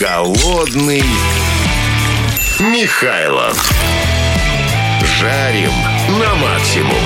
Голодный 0.00 1.04
Михайлов. 2.58 3.70
Жарим 5.18 5.72
на 6.18 6.34
максимум. 6.36 7.02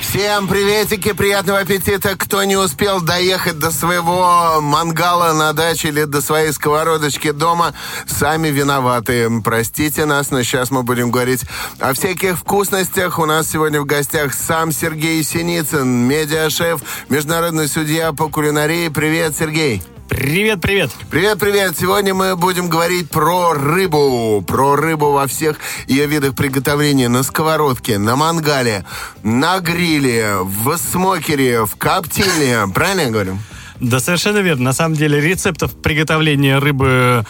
Всем 0.00 0.46
приветики, 0.46 1.10
приятного 1.10 1.58
аппетита. 1.58 2.16
Кто 2.16 2.44
не 2.44 2.56
успел 2.56 3.00
доехать 3.00 3.58
до 3.58 3.72
своего 3.72 4.60
мангала 4.60 5.32
на 5.32 5.52
даче 5.52 5.88
или 5.88 6.04
до 6.04 6.22
своей 6.22 6.52
сковородочки 6.52 7.32
дома, 7.32 7.74
сами 8.06 8.46
виноваты. 8.48 9.28
Простите 9.42 10.04
нас, 10.04 10.30
но 10.30 10.44
сейчас 10.44 10.70
мы 10.70 10.84
будем 10.84 11.10
говорить 11.10 11.42
о 11.80 11.94
всяких 11.94 12.38
вкусностях. 12.38 13.18
У 13.18 13.26
нас 13.26 13.50
сегодня 13.50 13.80
в 13.80 13.86
гостях 13.86 14.32
сам 14.34 14.70
Сергей 14.70 15.24
Синицын, 15.24 16.06
медиашеф, 16.06 16.80
международный 17.08 17.66
судья 17.66 18.12
по 18.12 18.28
кулинарии. 18.28 18.88
Привет, 18.88 19.36
Сергей. 19.36 19.82
Привет, 20.08 20.60
привет. 20.60 20.90
Привет, 21.10 21.38
привет. 21.38 21.76
Сегодня 21.78 22.14
мы 22.14 22.36
будем 22.36 22.68
говорить 22.68 23.10
про 23.10 23.52
рыбу. 23.52 24.42
Про 24.46 24.76
рыбу 24.76 25.10
во 25.10 25.26
всех 25.26 25.58
ее 25.88 26.06
видах 26.06 26.34
приготовления. 26.34 27.08
На 27.08 27.22
сковородке, 27.24 27.98
на 27.98 28.14
мангале, 28.14 28.84
на 29.24 29.58
гриле, 29.58 30.36
в 30.42 30.76
смокере, 30.76 31.66
в 31.66 31.74
коптильне. 31.76 32.72
Правильно 32.72 33.00
я 33.02 33.10
говорю? 33.10 33.38
Да, 33.80 33.98
совершенно 33.98 34.38
верно. 34.38 34.64
На 34.64 34.72
самом 34.72 34.94
деле 34.94 35.20
рецептов 35.20 35.74
приготовления 35.74 36.58
рыбы, 36.58 37.24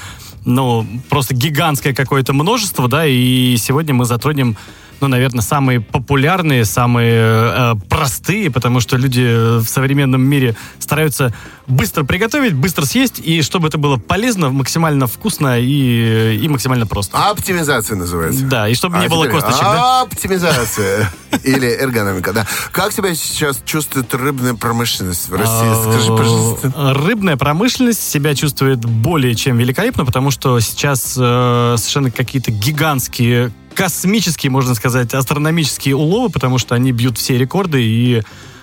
ну, 0.45 0.87
просто 1.09 1.35
гигантское 1.35 1.95
какое-то 1.95 2.35
множество, 2.35 2.89
да, 2.89 3.07
и 3.07 3.57
сегодня 3.59 3.95
мы 3.95 4.05
затронем 4.05 4.57
ну, 5.01 5.09
наверное, 5.09 5.43
самые 5.43 5.81
популярные, 5.81 6.65
самые 6.65 7.15
э, 7.15 7.75
простые, 7.89 8.51
потому 8.51 8.81
что 8.81 8.97
люди 8.97 9.59
в 9.59 9.67
современном 9.67 10.23
мире 10.23 10.57
стараются 10.79 11.33
быстро 11.67 12.05
приготовить, 12.05 12.55
быстро 12.55 12.85
съесть, 12.85 13.19
и 13.19 13.43
чтобы 13.43 13.69
это 13.69 13.79
было 13.79 13.97
полезно, 13.97 14.51
максимально 14.51 15.07
вкусно 15.07 15.59
и, 15.59 16.39
и 16.41 16.49
максимально 16.49 16.87
просто. 16.87 17.19
Оптимизация 17.19 17.97
называется. 17.97 18.45
Да, 18.45 18.69
и 18.69 18.75
чтобы 18.75 18.99
а 18.99 19.01
не 19.01 19.09
было 19.09 19.27
косточек. 19.27 19.63
Да? 19.63 20.03
Оптимизация. 20.03 21.13
Или 21.45 21.69
эргономика, 21.69 22.33
да. 22.33 22.47
Как 22.73 22.93
себя 22.93 23.15
сейчас 23.15 23.61
чувствует 23.65 24.13
рыбная 24.15 24.55
промышленность 24.55 25.29
в 25.29 25.35
России? 25.35 25.47
А, 25.49 25.93
Скажи, 25.93 26.17
пожалуйста. 26.17 26.73
Рыбная 26.95 27.37
промышленность 27.37 28.03
себя 28.03 28.35
чувствует 28.35 28.85
более 28.85 29.35
чем 29.35 29.59
великолепно, 29.59 30.05
потому 30.05 30.31
что 30.31 30.59
сейчас 30.61 31.17
э, 31.19 31.75
совершенно 31.79 32.11
какие-то 32.11 32.51
гигантские 32.51 33.53
космические, 33.77 34.51
можно 34.51 34.75
сказать, 34.75 35.13
астрономические 35.15 35.95
уловы, 35.95 36.31
потому 36.31 36.59
что 36.59 36.75
они 36.75 36.93
бьют 36.93 37.19
все 37.19 37.37
рекорды, 37.37 37.83
и 37.83 38.23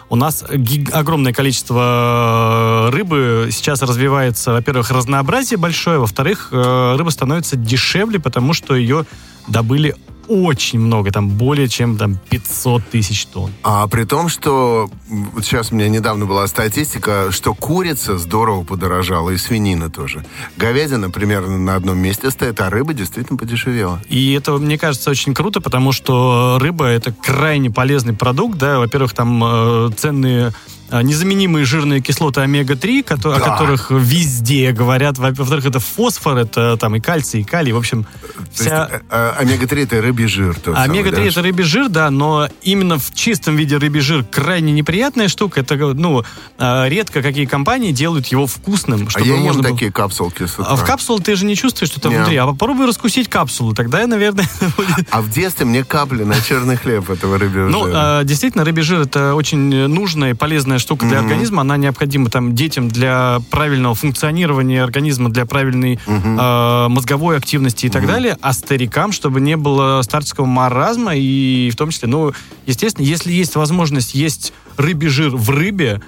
у 0.10 0.16
нас 0.16 0.44
огромное 0.92 1.34
количество 1.34 2.90
э, 2.90 2.96
рыбы 2.96 3.50
сейчас 3.52 3.82
развивается, 3.82 4.52
во-первых, 4.52 4.92
разнообразие 4.92 5.58
большое, 5.58 6.00
во-вторых, 6.00 6.50
э, 6.52 6.96
рыба 6.98 7.10
становится 7.10 7.56
дешевле, 7.56 8.20
потому 8.20 8.54
что 8.54 8.76
ее 8.76 9.06
добыли 9.48 9.96
очень 10.28 10.80
много, 10.80 11.12
там 11.12 11.30
более 11.30 11.68
чем 11.68 11.98
там 11.98 12.18
500 12.30 12.90
тысяч 12.90 13.26
тонн. 13.26 13.52
А 13.64 13.88
при 13.88 14.04
том, 14.04 14.30
что 14.30 14.90
вот 15.10 15.46
сейчас 15.46 15.72
у 15.72 15.76
меня 15.76 15.90
недавно 15.90 16.26
была 16.26 16.48
статистика, 16.48 17.32
что 17.32 17.54
курица 17.54 18.18
здорово 18.18 18.64
подорожала, 18.64 19.32
и 19.32 19.38
свинина 19.38 19.90
тоже. 19.90 20.26
Говядина 20.58 21.10
примерно 21.10 21.58
на 21.58 21.76
одном 21.76 21.98
месте 21.98 22.32
стоит, 22.32 22.60
а 22.62 22.70
рыба 22.70 22.94
действительно 22.94 23.38
подешевела. 23.38 24.02
И 24.10 24.34
это, 24.34 24.54
мне 24.54 24.78
кажется, 24.78 25.10
очень 25.10 25.34
круто, 25.34 25.62
потому 25.62 25.92
что 25.92 26.58
рыба 26.60 26.86
это 26.86 27.12
крайне 27.14 27.70
полезный 27.70 28.14
продукт, 28.14 28.58
да, 28.58 28.80
во-первых, 28.80 29.14
там 29.14 29.44
э, 29.44 29.90
ценные 29.98 30.54
незаменимые 31.02 31.66
жирные 31.66 32.02
кислоты 32.02 32.42
омега-3, 32.42 33.18
да. 33.18 33.36
о 33.36 33.40
которых 33.40 33.90
везде 33.90 34.72
говорят. 34.72 35.18
Во-вторых, 35.18 35.66
это 35.66 35.80
фосфор, 35.80 36.38
это 36.38 36.78
там 36.78 36.96
и 36.96 37.00
кальций, 37.00 37.42
и 37.42 37.44
калий. 37.44 37.72
В 37.72 37.78
общем, 37.78 38.06
вся... 38.52 38.90
Есть, 38.92 39.04
а, 39.10 39.36
омега-3 39.40 39.84
это 39.84 40.02
рыбий 40.02 40.28
жир. 40.28 40.56
Омега-3 40.66 41.16
да? 41.16 41.24
это 41.24 41.42
рыбий 41.42 41.64
жир, 41.64 41.90
да, 41.90 42.12
но 42.12 42.48
именно 42.62 43.00
в 43.00 43.14
чистом 43.16 43.56
виде 43.56 43.78
рыбий 43.78 44.02
жир 44.02 44.24
крайне 44.24 44.72
неприятная 44.72 45.28
штука. 45.28 45.62
Это, 45.62 45.76
ну, 45.76 46.24
а, 46.58 46.88
редко 46.88 47.22
какие 47.22 47.46
компании 47.46 47.92
делают 47.92 48.28
его 48.28 48.46
вкусным. 48.46 49.10
Чтобы 49.10 49.26
а 49.26 49.30
я 49.30 49.36
ем 49.38 49.54
было... 49.54 49.64
такие 49.64 49.92
капсулки 49.92 50.46
с 50.46 50.54
утра. 50.60 50.66
А 50.68 50.76
в 50.76 50.86
капсулу 50.86 51.20
ты 51.20 51.36
же 51.36 51.46
не 51.46 51.56
чувствуешь, 51.56 51.90
что 51.92 52.02
там 52.02 52.12
Нет. 52.12 52.22
внутри. 52.22 52.38
А 52.38 52.48
попробуй 52.48 52.86
раскусить 52.86 53.30
капсулу, 53.30 53.74
тогда, 53.74 54.06
наверное... 54.06 54.48
А 55.10 55.22
в 55.22 55.30
детстве 55.30 55.66
мне 55.66 55.84
капли 55.84 56.24
на 56.24 56.40
черный 56.42 56.76
хлеб 56.76 57.10
этого 57.10 57.38
рыбьего 57.38 57.68
ну, 57.68 57.86
жира. 57.86 58.20
Ну, 58.20 58.24
действительно, 58.28 58.64
рыбий 58.64 58.84
жир 58.84 59.02
это 59.02 59.36
очень 59.36 59.88
нужная 59.88 60.32
и 60.32 60.34
полезная 60.34 60.80
штука 60.84 61.08
для 61.08 61.18
mm-hmm. 61.18 61.22
организма, 61.22 61.62
она 61.62 61.78
необходима 61.78 62.30
там 62.30 62.54
детям 62.54 62.90
для 62.90 63.42
правильного 63.50 63.96
функционирования 63.96 64.84
организма, 64.84 65.30
для 65.30 65.46
правильной 65.46 65.96
mm-hmm. 66.06 66.86
э, 66.86 66.90
мозговой 66.90 67.38
активности 67.38 67.86
и 67.86 67.90
mm-hmm. 67.90 67.92
так 67.92 68.06
далее, 68.06 68.38
а 68.42 68.54
старикам, 68.54 69.12
чтобы 69.12 69.42
не 69.42 69.58
было 69.58 70.02
старческого 70.04 70.46
маразма 70.46 71.16
и 71.16 71.70
в 71.72 71.76
том 71.76 71.90
числе, 71.90 72.08
ну, 72.08 72.34
естественно, 72.66 73.06
если 73.06 73.32
есть 73.32 73.56
возможность 73.56 74.14
есть 74.14 74.54
рыбий 74.78 75.08
жир 75.08 75.36
в 75.36 75.50
рыбе, 75.50 76.02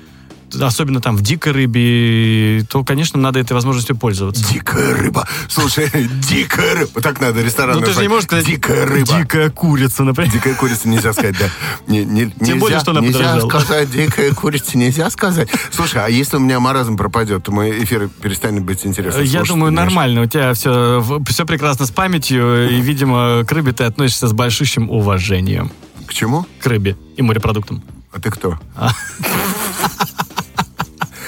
особенно 0.61 1.01
там 1.01 1.15
в 1.17 1.21
дикой 1.21 1.53
рыбе, 1.53 2.65
то, 2.69 2.83
конечно, 2.83 3.19
надо 3.19 3.39
этой 3.39 3.53
возможностью 3.53 3.95
пользоваться. 3.95 4.43
Дикая 4.51 4.93
рыба. 4.95 5.27
Слушай, 5.49 5.89
дикая 6.29 6.75
рыба. 6.75 7.01
Так 7.01 7.19
надо 7.21 7.41
ресторан 7.41 7.79
Ну, 7.79 7.85
ты 7.85 7.93
же 7.93 8.01
не 8.01 8.07
можешь 8.07 8.25
сказать 8.25 8.45
дикая 8.45 8.85
рыба. 8.85 9.05
Дикая 9.05 9.49
курица, 9.49 10.03
например. 10.03 10.31
Дикая 10.31 10.53
курица 10.55 10.87
нельзя 10.87 11.13
сказать, 11.13 11.35
да. 11.37 11.49
Не, 11.87 12.05
не, 12.05 12.29
Тем 12.29 12.33
нельзя, 12.39 12.55
более, 12.55 12.79
что 12.79 12.91
она 12.91 13.01
Нельзя 13.01 13.19
подорожала. 13.19 13.49
сказать, 13.49 13.91
дикая 13.91 14.33
курица 14.33 14.77
нельзя 14.77 15.09
сказать. 15.09 15.49
Слушай, 15.71 16.03
а 16.05 16.09
если 16.09 16.37
у 16.37 16.39
меня 16.39 16.59
маразм 16.59 16.97
пропадет, 16.97 17.43
то 17.43 17.51
мой 17.51 17.83
эфир 17.83 18.09
перестанет 18.21 18.63
быть 18.63 18.85
интересным? 18.85 19.23
Я 19.23 19.39
Слушай, 19.39 19.49
думаю, 19.49 19.71
нормально. 19.71 20.21
У 20.21 20.25
тебя 20.25 20.53
все, 20.53 21.03
все 21.27 21.45
прекрасно 21.45 21.85
с 21.85 21.91
памятью, 21.91 22.69
и, 22.69 22.81
видимо, 22.81 23.43
к 23.45 23.51
рыбе 23.51 23.71
ты 23.71 23.83
относишься 23.83 24.27
с 24.27 24.33
большущим 24.33 24.89
уважением. 24.89 25.71
К 26.05 26.13
чему? 26.13 26.45
К 26.59 26.67
рыбе 26.67 26.95
и 27.17 27.21
морепродуктам. 27.21 27.83
А 28.11 28.19
ты 28.19 28.29
кто? 28.31 28.59
А. 28.75 28.91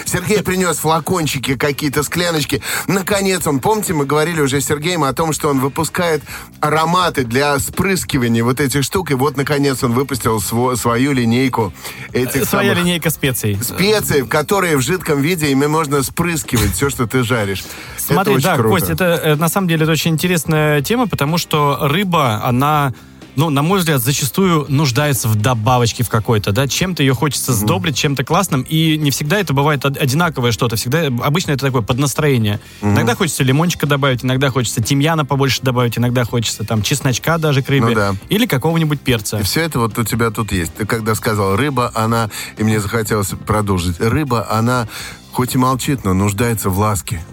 Сергей 0.07 0.41
принес 0.41 0.77
флакончики, 0.77 1.55
какие-то 1.55 2.03
скляночки. 2.03 2.61
Наконец 2.87 3.45
он, 3.45 3.59
помните, 3.59 3.93
мы 3.93 4.05
говорили 4.05 4.41
уже 4.41 4.61
с 4.61 4.65
Сергеем 4.65 5.03
о 5.03 5.13
том, 5.13 5.33
что 5.33 5.49
он 5.49 5.59
выпускает 5.59 6.23
ароматы 6.59 7.23
для 7.23 7.59
спрыскивания 7.59 8.43
вот 8.43 8.59
этих 8.59 8.83
штук. 8.83 9.11
И 9.11 9.13
вот, 9.13 9.37
наконец, 9.37 9.83
он 9.83 9.93
выпустил 9.93 10.37
сво- 10.37 10.75
свою 10.75 11.11
линейку 11.11 11.73
этих 12.13 12.45
Своя 12.45 12.71
самых... 12.71 12.77
линейка 12.85 13.09
специй. 13.09 13.57
Специй, 13.61 14.25
которые 14.25 14.77
в 14.77 14.81
жидком 14.81 15.21
виде, 15.21 15.51
ими 15.51 15.65
можно 15.65 16.01
спрыскивать 16.03 16.73
все, 16.73 16.89
что 16.89 17.07
ты 17.07 17.23
жаришь. 17.23 17.63
Смотри, 17.97 18.37
да, 18.39 18.55
круто. 18.55 18.69
Кость, 18.69 18.89
это 18.89 19.05
э, 19.05 19.35
на 19.35 19.49
самом 19.49 19.67
деле 19.67 19.83
это 19.83 19.91
очень 19.91 20.11
интересная 20.11 20.81
тема, 20.81 21.07
потому 21.07 21.37
что 21.37 21.77
рыба, 21.81 22.41
она 22.43 22.93
ну, 23.37 23.51
на 23.51 23.61
мой 23.61 23.77
взгляд, 23.77 24.01
зачастую 24.01 24.65
нуждается 24.67 25.27
в 25.27 25.35
добавочке 25.35 26.03
в 26.03 26.09
какой-то, 26.09 26.51
да, 26.51 26.67
чем-то 26.67 27.03
ее 27.03 27.13
хочется 27.13 27.53
сдобрить, 27.53 27.93
mm-hmm. 27.93 28.01
чем-то 28.01 28.23
классным, 28.25 28.63
и 28.63 28.97
не 28.97 29.11
всегда 29.11 29.39
это 29.39 29.53
бывает 29.53 29.85
одинаковое 29.85 30.51
что-то, 30.51 30.75
всегда, 30.75 31.05
обычно 31.05 31.51
это 31.51 31.67
такое 31.67 31.83
поднастроение. 31.83 32.59
Mm-hmm. 32.81 32.93
Иногда 32.93 33.15
хочется 33.15 33.43
лимончика 33.43 33.85
добавить, 33.85 34.25
иногда 34.25 34.49
хочется 34.49 34.81
тимьяна 34.81 35.23
побольше 35.23 35.61
добавить, 35.61 35.99
иногда 35.99 36.25
хочется 36.25 36.63
там 36.63 36.81
чесночка 36.81 37.37
даже 37.37 37.61
к 37.61 37.69
рыбе, 37.69 37.89
ну, 37.89 37.93
да. 37.93 38.15
или 38.29 38.47
какого-нибудь 38.47 39.01
перца. 39.01 39.37
И 39.37 39.43
все 39.43 39.61
это 39.61 39.77
вот 39.77 39.95
у 39.99 40.03
тебя 40.03 40.31
тут 40.31 40.51
есть. 40.51 40.73
Ты 40.73 40.87
когда 40.87 41.13
сказал 41.13 41.55
рыба, 41.55 41.91
она, 41.93 42.31
и 42.57 42.63
мне 42.63 42.79
захотелось 42.79 43.29
продолжить, 43.45 43.99
рыба, 43.99 44.47
она 44.49 44.87
хоть 45.31 45.53
и 45.53 45.59
молчит, 45.59 46.03
но 46.03 46.15
нуждается 46.15 46.71
в 46.71 46.79
ласке 46.79 47.23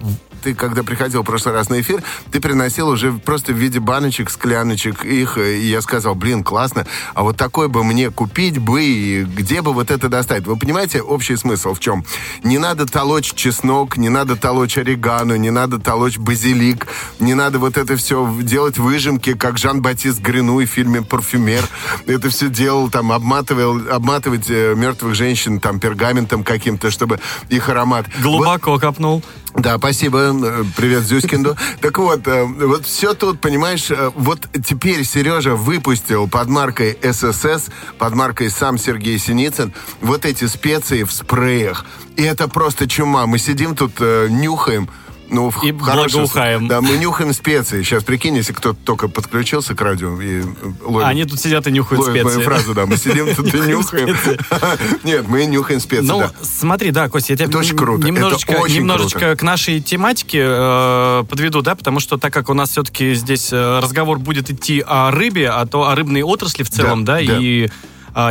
ты, 0.44 0.54
когда 0.54 0.82
приходил 0.82 1.22
в 1.22 1.24
прошлый 1.24 1.54
раз 1.54 1.70
на 1.70 1.80
эфир, 1.80 2.02
ты 2.30 2.38
приносил 2.38 2.88
уже 2.88 3.12
просто 3.12 3.52
в 3.52 3.56
виде 3.56 3.80
баночек, 3.80 4.28
скляночек 4.28 5.04
их, 5.04 5.38
и 5.38 5.68
я 5.68 5.80
сказал, 5.80 6.14
блин, 6.14 6.44
классно, 6.44 6.86
а 7.14 7.22
вот 7.22 7.38
такой 7.38 7.68
бы 7.68 7.82
мне 7.82 8.10
купить 8.10 8.58
бы, 8.58 8.84
и 8.84 9.24
где 9.24 9.62
бы 9.62 9.72
вот 9.72 9.90
это 9.90 10.10
достать? 10.10 10.44
Вы 10.46 10.56
понимаете 10.56 11.00
общий 11.00 11.36
смысл 11.36 11.72
в 11.72 11.80
чем? 11.80 12.04
Не 12.42 12.58
надо 12.58 12.84
толочь 12.84 13.32
чеснок, 13.32 13.96
не 13.96 14.10
надо 14.10 14.36
толочь 14.36 14.76
орегано, 14.76 15.38
не 15.38 15.50
надо 15.50 15.78
толочь 15.78 16.18
базилик, 16.18 16.88
не 17.20 17.32
надо 17.32 17.58
вот 17.58 17.78
это 17.78 17.96
все 17.96 18.30
делать 18.42 18.76
выжимки, 18.76 19.32
как 19.32 19.56
Жан-Батист 19.56 20.20
Грину 20.20 20.60
в 20.60 20.66
фильме 20.66 21.00
«Парфюмер». 21.00 21.66
Это 22.06 22.28
все 22.28 22.50
делал, 22.50 22.90
там, 22.90 23.12
обматывал, 23.12 23.80
обматывать 23.90 24.50
э, 24.50 24.74
мертвых 24.76 25.14
женщин 25.14 25.58
там 25.58 25.80
пергаментом 25.80 26.44
каким-то, 26.44 26.90
чтобы 26.90 27.18
их 27.48 27.70
аромат... 27.70 28.06
Глубоко 28.20 28.72
вот. 28.72 28.82
копнул. 28.82 29.22
Да, 29.56 29.78
спасибо. 29.78 30.33
Привет 30.76 31.02
Зюскинду. 31.02 31.56
Так 31.80 31.98
вот, 31.98 32.26
э, 32.26 32.44
вот 32.44 32.86
все 32.86 33.14
тут, 33.14 33.40
понимаешь, 33.40 33.90
э, 33.90 34.10
вот 34.14 34.48
теперь 34.64 35.04
Сережа 35.04 35.54
выпустил 35.54 36.28
под 36.28 36.48
маркой 36.48 36.98
ССС, 37.02 37.68
под 37.98 38.14
маркой 38.14 38.50
сам 38.50 38.78
Сергей 38.78 39.18
Синицын, 39.18 39.72
вот 40.00 40.24
эти 40.24 40.46
специи 40.46 41.02
в 41.02 41.12
спреях. 41.12 41.84
И 42.16 42.22
это 42.22 42.48
просто 42.48 42.88
чума. 42.88 43.26
Мы 43.26 43.38
сидим 43.38 43.76
тут, 43.76 43.92
э, 44.00 44.28
нюхаем, 44.30 44.88
Ну, 45.30 45.50
в 45.50 45.64
И 45.64 45.72
благоухаем. 45.72 46.68
Да, 46.68 46.80
мы 46.80 46.96
нюхаем 46.96 47.32
специи. 47.32 47.82
Сейчас 47.82 48.04
прикинь, 48.04 48.36
если 48.36 48.52
кто-то 48.52 48.78
только 48.84 49.08
подключился 49.08 49.74
к 49.74 49.80
радио 49.80 50.20
и 50.20 50.40
э, 50.42 50.44
ловит, 50.84 51.06
Они 51.06 51.24
тут 51.24 51.40
сидят 51.40 51.66
и 51.66 51.72
нюхают 51.72 52.04
ловит 52.06 52.24
мою 52.24 52.34
специи. 52.40 52.44
фразу, 52.46 52.74
да, 52.74 52.86
мы 52.86 52.96
сидим 52.96 53.34
тут 53.34 53.52
и 53.54 53.58
нюхаем. 53.58 54.16
Нет, 55.04 55.26
мы 55.28 55.46
нюхаем 55.46 55.80
специи, 55.80 56.06
Ну, 56.06 56.24
смотри, 56.42 56.90
да, 56.90 57.08
Костя, 57.08 57.32
я 57.32 57.36
тебя 57.38 57.48
Это 57.48 57.58
очень 57.58 57.76
круто, 57.76 58.00
это 58.00 58.08
немножечко, 58.08 58.50
очень 58.52 58.76
немножечко 58.76 59.18
круто. 59.18 59.36
к 59.36 59.42
нашей 59.42 59.80
тематике 59.80 60.40
э, 60.44 61.24
подведу, 61.28 61.62
да, 61.62 61.74
потому 61.74 62.00
что 62.00 62.18
так 62.18 62.32
как 62.32 62.50
у 62.50 62.54
нас 62.54 62.70
все-таки 62.70 63.14
здесь 63.14 63.48
э, 63.52 63.78
разговор 63.80 64.18
будет 64.18 64.50
идти 64.50 64.84
о 64.86 65.10
рыбе, 65.10 65.48
а 65.50 65.66
то 65.66 65.88
о 65.88 65.94
рыбной 65.94 66.22
отрасли 66.22 66.62
в 66.62 66.70
целом, 66.70 67.04
Да, 67.04 67.14
да, 67.20 67.26
да. 67.26 67.38
и 67.40 67.68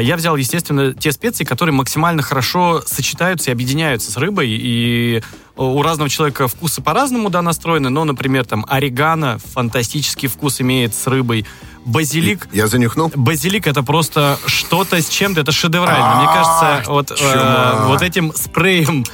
я 0.01 0.15
взял, 0.15 0.37
естественно, 0.37 0.93
те 0.93 1.11
специи, 1.11 1.43
которые 1.43 1.75
максимально 1.75 2.21
хорошо 2.21 2.81
сочетаются 2.85 3.49
и 3.49 3.53
объединяются 3.53 4.09
с 4.13 4.15
рыбой, 4.15 4.47
и 4.49 5.21
у 5.55 5.81
разного 5.81 6.09
человека 6.09 6.47
вкусы 6.47 6.81
по-разному, 6.81 7.29
да, 7.29 7.41
настроены, 7.41 7.89
но, 7.89 8.03
например, 8.05 8.45
там, 8.45 8.65
орегано 8.67 9.39
фантастический 9.53 10.27
вкус 10.27 10.61
имеет 10.61 10.93
с 10.95 11.07
рыбой, 11.07 11.45
базилик 11.85 12.47
Я 12.51 12.67
занюхнул? 12.67 13.11
Базилик 13.15 13.67
это 13.67 13.83
просто 13.83 14.37
что-то 14.45 15.01
с 15.01 15.09
чем-то, 15.09 15.41
это 15.41 15.51
шедеврально. 15.51 16.15
Мне 16.17 16.27
кажется, 16.27 16.83
вот, 16.87 17.11
э, 17.11 17.85
вот 17.87 18.01
этим 18.01 18.33
спреем 18.33 19.05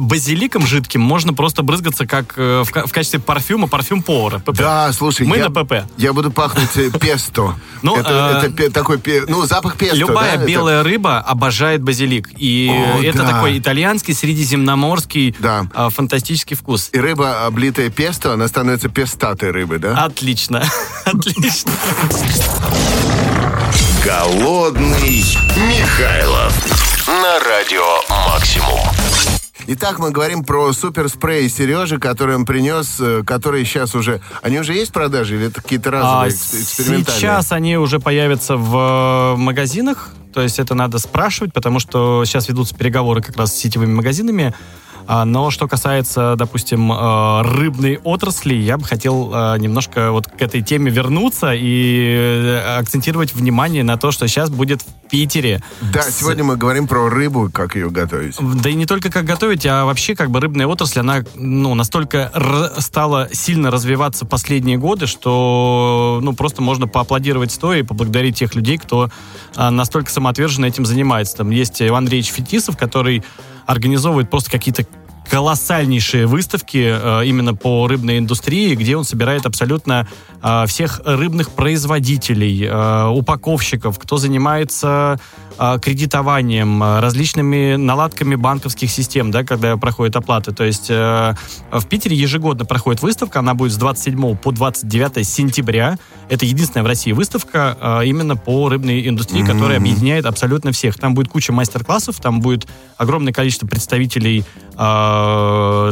базиликом 0.00 0.66
жидким 0.66 1.00
можно 1.00 1.32
просто 1.34 1.62
брызгаться 1.62 2.06
как 2.06 2.34
э, 2.36 2.62
в, 2.64 2.70
в 2.86 2.92
качестве 2.92 3.20
парфюма, 3.20 3.68
парфюм 3.68 4.02
повара. 4.02 4.38
ПП. 4.38 4.56
Да, 4.56 4.92
слушай, 4.92 5.26
Мы 5.26 5.38
я, 5.38 5.48
на 5.48 5.64
ПП. 5.64 5.84
я 5.96 6.12
буду 6.12 6.30
пахнуть 6.30 6.76
э, 6.76 6.90
песто. 6.98 7.54
Ну, 7.82 7.96
это, 7.96 8.40
э, 8.42 8.46
это 8.46 8.50
пе- 8.56 8.70
такой, 8.70 9.00
ну, 9.28 9.44
запах 9.46 9.76
песто, 9.76 9.96
Любая 9.96 10.36
да, 10.36 10.42
это- 10.42 10.46
белая 10.46 10.82
рыба 10.82 11.18
обожает 11.18 11.82
базилик. 11.82 12.30
И 12.38 12.68
О, 12.70 13.02
это 13.02 13.18
да. 13.18 13.30
такой 13.32 13.58
итальянский, 13.58 14.14
средиземноморский, 14.14 15.34
Да. 15.38 15.66
э, 15.74 15.88
фантастический 15.90 16.56
вкус. 16.56 16.88
И 16.92 16.98
рыба, 16.98 17.44
облитая 17.46 17.90
песто, 17.90 18.32
она 18.32 18.48
становится 18.48 18.88
пестатой 18.88 19.50
рыбой, 19.50 19.78
да? 19.78 20.04
Отлично. 20.04 20.62
Отлично. 21.04 21.72
Голодный 24.04 25.24
Михайлов 25.68 26.52
на 27.06 27.38
радио 27.40 28.00
Максимум. 28.08 29.33
Итак, 29.66 29.98
мы 29.98 30.10
говорим 30.10 30.44
про 30.44 30.72
суперспрей 30.72 31.48
Сережи, 31.48 31.98
который 31.98 32.34
он 32.34 32.44
принес, 32.44 32.96
э, 33.00 33.22
которые 33.24 33.64
сейчас 33.64 33.94
уже... 33.94 34.20
Они 34.42 34.58
уже 34.58 34.74
есть 34.74 34.90
в 34.90 34.94
продаже 34.94 35.36
или 35.36 35.46
это 35.46 35.62
какие-то 35.62 35.90
А, 35.90 35.92
разовые, 35.92 36.30
экс- 36.32 36.54
экспериментальные? 36.54 37.20
Сейчас 37.20 37.52
они 37.52 37.76
уже 37.78 38.00
появятся 38.00 38.56
в 38.56 39.34
э, 39.34 39.36
магазинах, 39.36 40.10
то 40.32 40.42
есть 40.42 40.58
это 40.58 40.74
надо 40.74 40.98
спрашивать, 40.98 41.52
потому 41.52 41.78
что 41.78 42.24
сейчас 42.24 42.48
ведутся 42.48 42.74
переговоры 42.74 43.22
как 43.22 43.36
раз 43.36 43.54
с 43.54 43.56
сетевыми 43.58 43.94
магазинами. 43.94 44.54
А, 45.06 45.24
Но 45.24 45.50
что 45.50 45.68
касается, 45.68 46.34
допустим, 46.36 46.90
э, 46.90 47.42
рыбной 47.42 47.98
отрасли, 48.04 48.54
я 48.54 48.78
бы 48.78 48.84
хотел 48.84 49.30
э, 49.34 49.58
немножко 49.58 50.10
вот 50.12 50.26
к 50.28 50.40
этой 50.40 50.62
теме 50.62 50.90
вернуться 50.90 51.52
и 51.54 52.14
э, 52.16 52.78
акцентировать 52.78 53.34
внимание 53.34 53.82
на 53.84 53.98
то, 53.98 54.10
что 54.10 54.26
сейчас 54.28 54.48
будет 54.50 54.82
в 54.82 55.08
Питере. 55.10 55.62
Да, 55.92 56.02
с- 56.02 56.18
сегодня 56.20 56.44
мы 56.44 56.56
говорим 56.56 56.86
про 56.88 57.08
рыбу, 57.10 57.50
как 57.52 57.76
ее 57.76 57.90
готовить. 57.90 58.36
да 58.40 58.70
и 58.70 58.74
не 58.74 58.86
только 58.86 59.10
как 59.10 59.24
готовить, 59.24 59.66
а 59.66 59.84
вообще 59.84 60.14
как 60.14 60.30
бы 60.30 60.40
рыбная 60.40 60.66
отрасль, 60.66 61.00
она 61.00 61.22
ну, 61.34 61.74
настолько 61.74 62.32
стала 62.78 63.28
сильно 63.32 63.70
развиваться 63.70 64.24
последние 64.24 64.78
годы, 64.78 65.06
что 65.06 66.18
ну, 66.22 66.32
просто 66.32 66.62
можно 66.62 66.88
поаплодировать 66.88 67.52
стоя 67.52 67.80
и 67.80 67.82
поблагодарить 67.82 68.38
тех 68.38 68.54
людей, 68.54 68.78
кто 68.78 69.10
а, 69.54 69.70
настолько 69.70 70.10
самоотверженно 70.10 70.64
этим 70.66 70.86
занимается. 70.86 71.36
Там 71.36 71.50
есть 71.50 71.82
Иван 71.82 72.04
Андреевич 72.04 72.30
Фетисов, 72.32 72.76
который 72.76 73.22
организовывает 73.66 74.30
просто 74.30 74.50
какие-то 74.50 74.86
колоссальнейшие 75.28 76.26
выставки 76.26 76.78
э, 76.78 77.26
именно 77.26 77.54
по 77.54 77.86
рыбной 77.86 78.18
индустрии, 78.18 78.74
где 78.74 78.96
он 78.96 79.04
собирает 79.04 79.46
абсолютно 79.46 80.06
э, 80.42 80.64
всех 80.66 81.00
рыбных 81.04 81.50
производителей, 81.50 82.66
э, 82.66 83.08
упаковщиков, 83.08 83.98
кто 83.98 84.16
занимается 84.18 85.18
кредитованием, 85.56 86.82
различными 86.82 87.76
наладками 87.76 88.34
банковских 88.34 88.90
систем, 88.90 89.30
да, 89.30 89.44
когда 89.44 89.76
проходят 89.76 90.16
оплаты. 90.16 90.52
То 90.52 90.64
есть 90.64 90.86
э, 90.90 91.34
в 91.70 91.86
Питере 91.86 92.16
ежегодно 92.16 92.64
проходит 92.64 93.02
выставка, 93.02 93.38
она 93.38 93.54
будет 93.54 93.72
с 93.72 93.76
27 93.76 94.36
по 94.36 94.50
29 94.50 95.26
сентября. 95.26 95.98
Это 96.28 96.44
единственная 96.44 96.82
в 96.82 96.86
России 96.86 97.12
выставка 97.12 97.76
э, 97.80 98.06
именно 98.06 98.36
по 98.36 98.68
рыбной 98.68 99.08
индустрии, 99.08 99.44
которая 99.44 99.78
объединяет 99.78 100.26
абсолютно 100.26 100.72
всех. 100.72 100.98
Там 100.98 101.14
будет 101.14 101.28
куча 101.28 101.52
мастер-классов, 101.52 102.16
там 102.20 102.40
будет 102.40 102.66
огромное 102.96 103.32
количество 103.32 103.66
представителей, 103.66 104.44
э, 104.76 104.84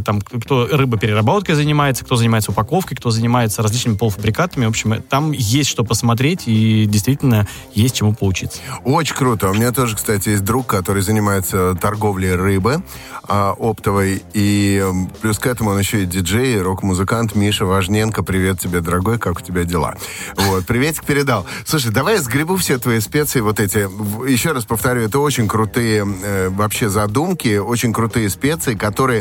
там, 0.05 0.21
кто 0.21 0.67
рыбопереработкой 0.71 1.55
занимается, 1.55 2.05
кто 2.05 2.17
занимается 2.17 2.51
упаковкой, 2.51 2.97
кто 2.97 3.11
занимается 3.11 3.63
различными 3.63 3.97
полуфабрикатами. 3.97 4.67
В 4.67 4.71
общем, 4.71 4.95
э, 4.95 5.01
там 5.01 5.33
есть 5.33 5.69
что 5.69 5.85
посмотреть 5.85 6.43
и 6.47 6.87
действительно 6.87 7.47
есть 7.75 7.97
чему 7.97 8.15
поучиться. 8.15 8.61
Очень 8.85 9.15
круто. 9.15 9.51
У 9.51 9.55
меня 9.55 9.73
тоже, 9.73 9.97
кстати, 9.97 10.31
есть 10.31 10.45
друг, 10.45 10.67
который 10.67 11.03
занимается 11.03 11.77
торговлей 11.81 12.35
рыбы 12.35 12.83
а, 13.25 13.55
оптовой. 13.59 14.23
И 14.33 14.85
плюс 15.21 15.39
к 15.39 15.47
этому 15.47 15.71
он 15.71 15.79
еще 15.79 16.03
и 16.03 16.07
диджей, 16.07 16.61
рок-музыкант 16.61 17.35
Миша 17.35 17.65
Важненко. 17.65 18.23
Привет 18.23 18.61
тебе, 18.61 18.81
дорогой, 18.81 19.19
как 19.19 19.39
у 19.39 19.41
тебя 19.41 19.65
дела? 19.65 19.95
Вот, 20.37 20.67
приветик 20.67 21.05
передал. 21.05 21.47
Слушай, 21.65 21.93
давай 21.93 22.15
я 22.15 22.23
сгребу 22.23 22.57
все 22.57 22.79
твои 22.79 23.01
специи, 23.01 23.41
вот 23.41 23.61
эти. 23.61 23.89
Еще 24.29 24.53
раз 24.53 24.65
повторю, 24.65 25.03
это 25.03 25.19
очень 25.19 25.49
крутые 25.49 26.07
э, 26.25 26.49
вообще 26.49 26.89
задумки, 26.89 27.59
очень 27.59 27.93
крутые 27.93 28.29
специи, 28.31 28.75
которые 28.75 29.12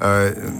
э, 0.00 0.50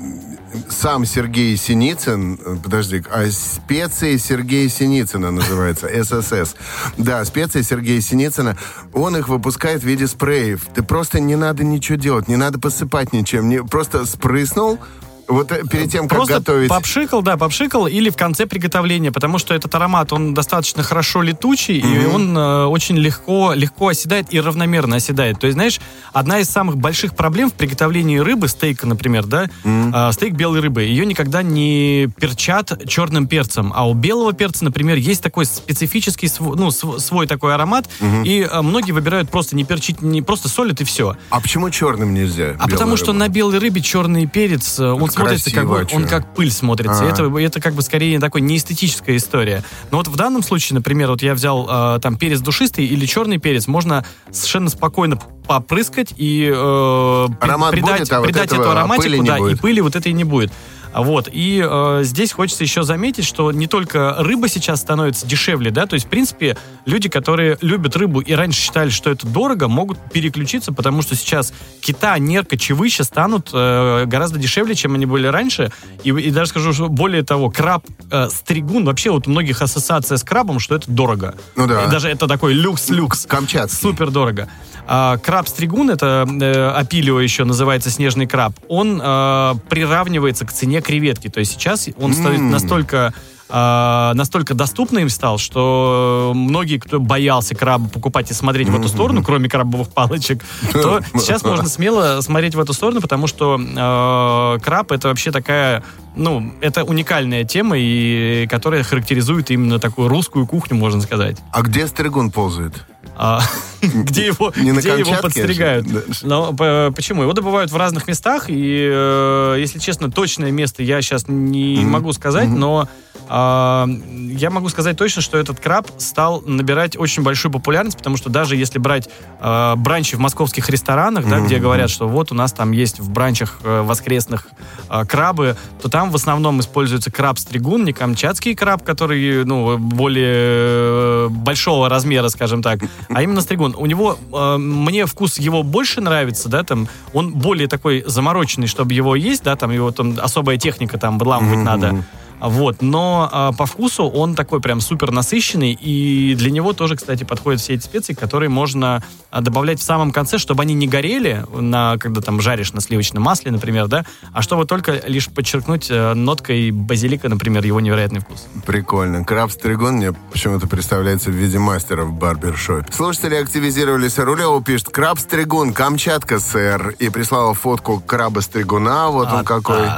сам 0.68 1.04
Сергей 1.04 1.56
Синицын, 1.56 2.38
э, 2.44 2.56
подожди, 2.62 3.02
а 3.10 3.30
специи 3.30 4.16
Сергея 4.16 4.68
Синицына 4.68 5.30
называется, 5.30 5.88
ССС. 5.88 6.54
Да, 6.96 7.24
специи 7.24 7.62
Сергея 7.62 8.00
Синицына, 8.00 8.56
он 8.92 9.16
их 9.16 9.28
выпускает 9.28 9.82
в 9.82 9.86
виде 9.86 10.06
спреев. 10.06 10.66
Ты 10.74 10.82
просто 10.82 11.20
не 11.20 11.36
надо 11.36 11.64
ничего 11.64 11.98
делать, 11.98 12.28
не 12.28 12.36
надо 12.36 12.58
посыпать 12.58 13.12
ничем, 13.12 13.48
не, 13.48 13.62
просто 13.62 14.06
спрыснул, 14.06 14.78
вот 15.28 15.52
э, 15.52 15.62
перед 15.70 15.90
тем, 15.90 16.08
как 16.08 16.18
Просто 16.18 16.34
готовить... 16.38 16.68
попшикал, 16.68 17.22
да, 17.22 17.36
попшикал, 17.36 17.86
или 17.86 18.10
в 18.10 18.16
конце 18.16 18.46
приготовления, 18.46 19.12
потому 19.12 19.38
что 19.38 19.54
этот 19.54 19.74
аромат, 19.74 20.12
он 20.12 20.34
достаточно 20.34 20.82
хорошо 20.82 21.22
летучий, 21.22 21.78
и 21.78 22.06
он 22.06 22.36
э, 22.36 22.64
очень 22.66 22.96
легко, 22.96 23.52
легко 23.54 23.88
оседает 23.88 24.32
и 24.32 24.40
равномерно 24.40 24.96
оседает. 24.96 25.38
То 25.40 25.46
есть, 25.46 25.54
знаешь, 25.54 25.80
одна 26.12 26.40
из 26.40 26.48
самых 26.48 26.76
больших 26.76 27.14
проблем 27.16 27.50
в 27.50 27.54
приготовлении 27.54 28.18
рыбы, 28.18 28.48
стейка, 28.48 28.86
например, 28.86 29.26
да, 29.26 29.48
э, 29.64 30.12
стейк 30.12 30.34
белой 30.34 30.60
рыбы, 30.60 30.82
ее 30.82 31.06
никогда 31.06 31.42
не 31.42 32.08
перчат 32.18 32.86
черным 32.86 33.26
перцем, 33.26 33.72
а 33.74 33.88
у 33.88 33.94
белого 33.94 34.32
перца, 34.32 34.64
например, 34.64 34.96
есть 34.96 35.22
такой 35.22 35.46
специфический, 35.46 36.28
св- 36.28 36.56
ну, 36.56 36.70
св- 36.70 37.00
свой 37.00 37.26
такой 37.26 37.54
аромат, 37.54 37.88
и 38.24 38.46
э, 38.50 38.62
многие 38.62 38.92
выбирают 38.92 39.30
просто 39.30 39.56
не 39.56 39.64
перчить, 39.64 40.02
не 40.02 40.22
просто 40.22 40.48
солят 40.48 40.80
и 40.80 40.84
все. 40.84 41.16
А 41.30 41.40
почему 41.40 41.70
черным 41.70 42.14
нельзя? 42.14 42.56
А 42.58 42.68
потому 42.68 42.96
что 42.96 43.06
рыбу? 43.08 43.18
на 43.18 43.28
белой 43.28 43.58
рыбе 43.58 43.80
черный 43.80 44.26
перец, 44.26 44.78
э, 44.78 44.84
он 44.84 45.08
смотрится 45.16 45.50
как 45.50 45.68
бы, 45.68 45.86
он 45.92 46.06
как 46.06 46.34
пыль 46.34 46.50
смотрится. 46.50 47.04
А. 47.04 47.08
Это, 47.08 47.24
это 47.38 47.60
как 47.60 47.74
бы 47.74 47.82
скорее 47.82 48.20
такой 48.20 48.40
неэстетическая 48.40 49.16
история. 49.16 49.62
Но 49.90 49.98
вот 49.98 50.08
в 50.08 50.16
данном 50.16 50.42
случае, 50.42 50.74
например, 50.74 51.10
вот 51.10 51.22
я 51.22 51.34
взял 51.34 51.66
э, 51.68 52.00
там 52.00 52.16
перец 52.16 52.40
душистый 52.40 52.86
или 52.86 53.06
черный 53.06 53.38
перец, 53.38 53.66
можно 53.66 54.04
совершенно 54.30 54.70
спокойно 54.70 55.18
попрыскать 55.46 56.12
и 56.16 56.50
э, 56.52 57.28
Аромат 57.40 57.70
придать, 57.70 58.00
будет, 58.00 58.12
а 58.12 58.18
вот 58.18 58.26
придать 58.26 58.46
этого 58.46 58.62
эту 58.62 58.70
ароматику, 58.70 59.24
да, 59.24 59.38
и 59.38 59.40
будет. 59.40 59.60
пыли 59.60 59.80
вот 59.80 59.96
этой 59.96 60.12
не 60.12 60.24
будет. 60.24 60.52
Вот. 60.96 61.28
И 61.30 61.62
э, 61.62 62.00
здесь 62.04 62.32
хочется 62.32 62.64
еще 62.64 62.82
заметить, 62.82 63.26
что 63.26 63.52
не 63.52 63.66
только 63.66 64.16
рыба 64.18 64.48
сейчас 64.48 64.80
становится 64.80 65.26
дешевле, 65.26 65.70
да, 65.70 65.86
то 65.86 65.94
есть, 65.94 66.06
в 66.06 66.08
принципе, 66.08 66.56
люди, 66.86 67.10
которые 67.10 67.58
любят 67.60 67.96
рыбу 67.96 68.20
и 68.20 68.32
раньше 68.32 68.62
считали, 68.62 68.88
что 68.88 69.10
это 69.10 69.26
дорого, 69.26 69.68
могут 69.68 69.98
переключиться, 70.10 70.72
потому 70.72 71.02
что 71.02 71.14
сейчас 71.14 71.52
кита, 71.80 72.18
нерка, 72.18 72.56
чевыща 72.56 73.04
станут 73.04 73.50
э, 73.52 74.04
гораздо 74.06 74.38
дешевле, 74.38 74.74
чем 74.74 74.94
они 74.94 75.04
были 75.04 75.26
раньше. 75.26 75.70
И, 76.02 76.10
и 76.10 76.30
даже 76.30 76.50
скажу, 76.50 76.72
что 76.72 76.88
более 76.88 77.22
того, 77.22 77.50
краб, 77.50 77.84
э, 78.10 78.28
стригун, 78.30 78.86
вообще 78.86 79.10
вот 79.10 79.26
у 79.26 79.30
многих 79.30 79.60
ассоциация 79.60 80.16
с 80.16 80.24
крабом, 80.24 80.58
что 80.60 80.76
это 80.76 80.90
дорого. 80.90 81.34
Ну 81.56 81.66
да. 81.66 81.84
И 81.84 81.90
даже 81.90 82.08
это 82.08 82.26
такой 82.26 82.54
люкс-люкс. 82.54 83.26
Камчатский. 83.26 83.78
Супер 83.82 84.10
дорого. 84.10 84.48
А, 84.88 85.18
краб-стригун, 85.18 85.90
это 85.90 86.26
э, 86.40 86.68
апилио 86.68 87.20
еще 87.20 87.44
называется 87.44 87.90
снежный 87.90 88.26
краб, 88.26 88.52
он 88.68 89.00
э, 89.02 89.54
приравнивается 89.68 90.46
к 90.46 90.52
цене 90.52 90.80
креветки. 90.86 91.28
То 91.28 91.40
есть 91.40 91.52
сейчас 91.52 91.88
он 91.98 92.14
стоит 92.14 92.38
М. 92.38 92.50
настолько 92.50 93.12
а, 93.48 94.12
настолько 94.14 94.54
доступным 94.54 95.08
стал, 95.08 95.38
что 95.38 96.32
многие, 96.34 96.78
кто 96.78 96.98
боялся 96.98 97.54
краба 97.54 97.88
покупать 97.88 98.30
и 98.32 98.34
смотреть 98.34 98.68
в 98.68 98.78
эту 98.78 98.88
сторону, 98.88 99.22
кроме 99.22 99.48
крабовых 99.48 99.88
палочек, 99.88 100.42
то 100.72 101.00
сейчас 101.14 101.44
можно 101.44 101.68
смело 101.68 102.20
смотреть 102.22 102.56
в 102.56 102.60
эту 102.60 102.72
сторону, 102.72 103.00
потому 103.00 103.28
что 103.28 103.56
э, 103.56 104.58
краб 104.64 104.90
это 104.90 105.08
вообще 105.08 105.30
такая, 105.30 105.84
ну, 106.16 106.52
это 106.60 106.82
уникальная 106.82 107.44
тема, 107.44 107.76
и 107.78 108.48
которая 108.50 108.82
характеризует 108.82 109.52
именно 109.52 109.78
такую 109.78 110.08
русскую 110.08 110.44
кухню, 110.46 110.76
можно 110.76 111.00
сказать. 111.00 111.36
А 111.52 111.62
где 111.62 111.86
стригун 111.86 112.32
ползает? 112.32 112.72
А, 113.16 113.40
где 113.82 114.26
его, 114.26 114.52
Не 114.56 114.72
где 114.72 114.98
его 114.98 115.14
подстригают. 115.20 115.86
да. 115.86 116.00
Но 116.22 116.52
п- 116.52 116.92
почему? 116.94 117.22
Его 117.22 117.32
добывают 117.32 117.70
в 117.70 117.76
разных 117.76 118.06
местах, 118.08 118.44
и, 118.48 118.88
э, 118.92 119.56
если 119.58 119.78
честно, 119.78 120.10
точное 120.10 120.50
место 120.50 120.82
я 120.82 121.00
сейчас 121.02 121.24
не 121.28 121.84
могу 121.84 122.12
сказать, 122.12 122.48
но 122.48 122.88
а, 123.28 123.88
я 124.12 124.50
могу 124.50 124.68
сказать 124.68 124.96
точно, 124.96 125.22
что 125.22 125.38
этот 125.38 125.58
краб 125.58 125.88
стал 125.98 126.42
набирать 126.42 126.96
очень 126.96 127.22
большую 127.22 127.50
популярность, 127.50 127.96
потому 127.96 128.16
что 128.16 128.30
даже 128.30 128.54
если 128.56 128.78
брать 128.78 129.08
э, 129.40 129.74
бранчи 129.76 130.14
в 130.14 130.20
московских 130.20 130.68
ресторанах, 130.68 131.28
да, 131.28 131.40
где 131.40 131.58
говорят, 131.58 131.90
что 131.90 132.06
вот 132.08 132.30
у 132.30 132.34
нас 132.34 132.52
там 132.52 132.70
есть 132.72 133.00
в 133.00 133.10
бранчах 133.10 133.58
э, 133.64 133.82
воскресных 133.82 134.48
э, 134.88 135.04
крабы, 135.06 135.56
то 135.82 135.88
там 135.88 136.10
в 136.10 136.14
основном 136.14 136.60
используется 136.60 137.10
краб-стригун, 137.10 137.84
не 137.84 137.92
камчатский 137.92 138.54
краб, 138.54 138.84
который, 138.84 139.44
ну, 139.44 139.76
более 139.78 140.34
э, 140.36 141.28
большого 141.30 141.88
размера, 141.88 142.28
скажем 142.28 142.62
так, 142.62 142.80
а 143.08 143.22
именно 143.22 143.40
стригун. 143.40 143.74
У 143.76 143.86
него, 143.86 144.18
э, 144.32 144.56
мне 144.58 145.06
вкус 145.06 145.38
его 145.38 145.62
больше 145.62 146.00
нравится, 146.00 146.48
да, 146.48 146.62
там, 146.64 146.88
он 147.12 147.32
более 147.32 147.68
такой 147.68 148.04
замороченный, 148.06 148.66
чтобы 148.66 148.94
его 148.94 149.16
есть, 149.16 149.42
да, 149.44 149.56
там 149.56 149.70
его 149.70 149.90
там 149.90 150.16
особая 150.20 150.56
техника 150.56 150.98
там 150.98 151.18
выламывать 151.18 151.64
надо. 151.64 152.04
Вот, 152.40 152.82
но 152.82 153.28
а, 153.32 153.52
по 153.52 153.66
вкусу 153.66 154.04
он 154.04 154.34
такой 154.34 154.60
прям 154.60 154.80
супер 154.80 155.10
насыщенный, 155.10 155.72
и 155.72 156.34
для 156.36 156.50
него 156.50 156.72
тоже, 156.72 156.96
кстати, 156.96 157.24
подходят 157.24 157.60
все 157.60 157.74
эти 157.74 157.84
специи, 157.84 158.12
которые 158.12 158.48
можно 158.48 159.02
а, 159.30 159.40
добавлять 159.40 159.80
в 159.80 159.82
самом 159.82 160.10
конце, 160.10 160.38
чтобы 160.38 160.62
они 160.62 160.74
не 160.74 160.86
горели, 160.86 161.44
на, 161.54 161.96
когда 161.98 162.20
там 162.20 162.40
жаришь 162.40 162.72
на 162.72 162.80
сливочном 162.80 163.22
масле, 163.22 163.50
например, 163.50 163.88
да, 163.88 164.04
а 164.32 164.42
чтобы 164.42 164.66
только 164.66 165.02
лишь 165.06 165.28
подчеркнуть 165.28 165.88
э, 165.90 166.14
ноткой 166.14 166.70
базилика, 166.70 167.28
например, 167.28 167.64
его 167.64 167.80
невероятный 167.80 168.20
вкус. 168.20 168.46
Прикольно. 168.66 169.24
Краб-стригун 169.24 169.94
мне 169.94 170.12
почему-то 170.32 170.66
представляется 170.66 171.30
в 171.30 171.34
виде 171.34 171.58
мастера 171.58 172.04
в 172.04 172.12
барбершопе. 172.12 172.92
Слушатели 172.92 173.34
активизировались. 173.34 174.18
Рулева 174.18 174.62
пишет, 174.62 174.90
краб-стригун, 174.90 175.72
Камчатка, 175.72 176.38
сэр. 176.38 176.94
И 176.98 177.08
прислала 177.08 177.54
фотку 177.54 178.00
краба-стригуна. 178.00 179.08
Вот 179.08 179.32
он 179.32 179.44
какой. 179.44 179.88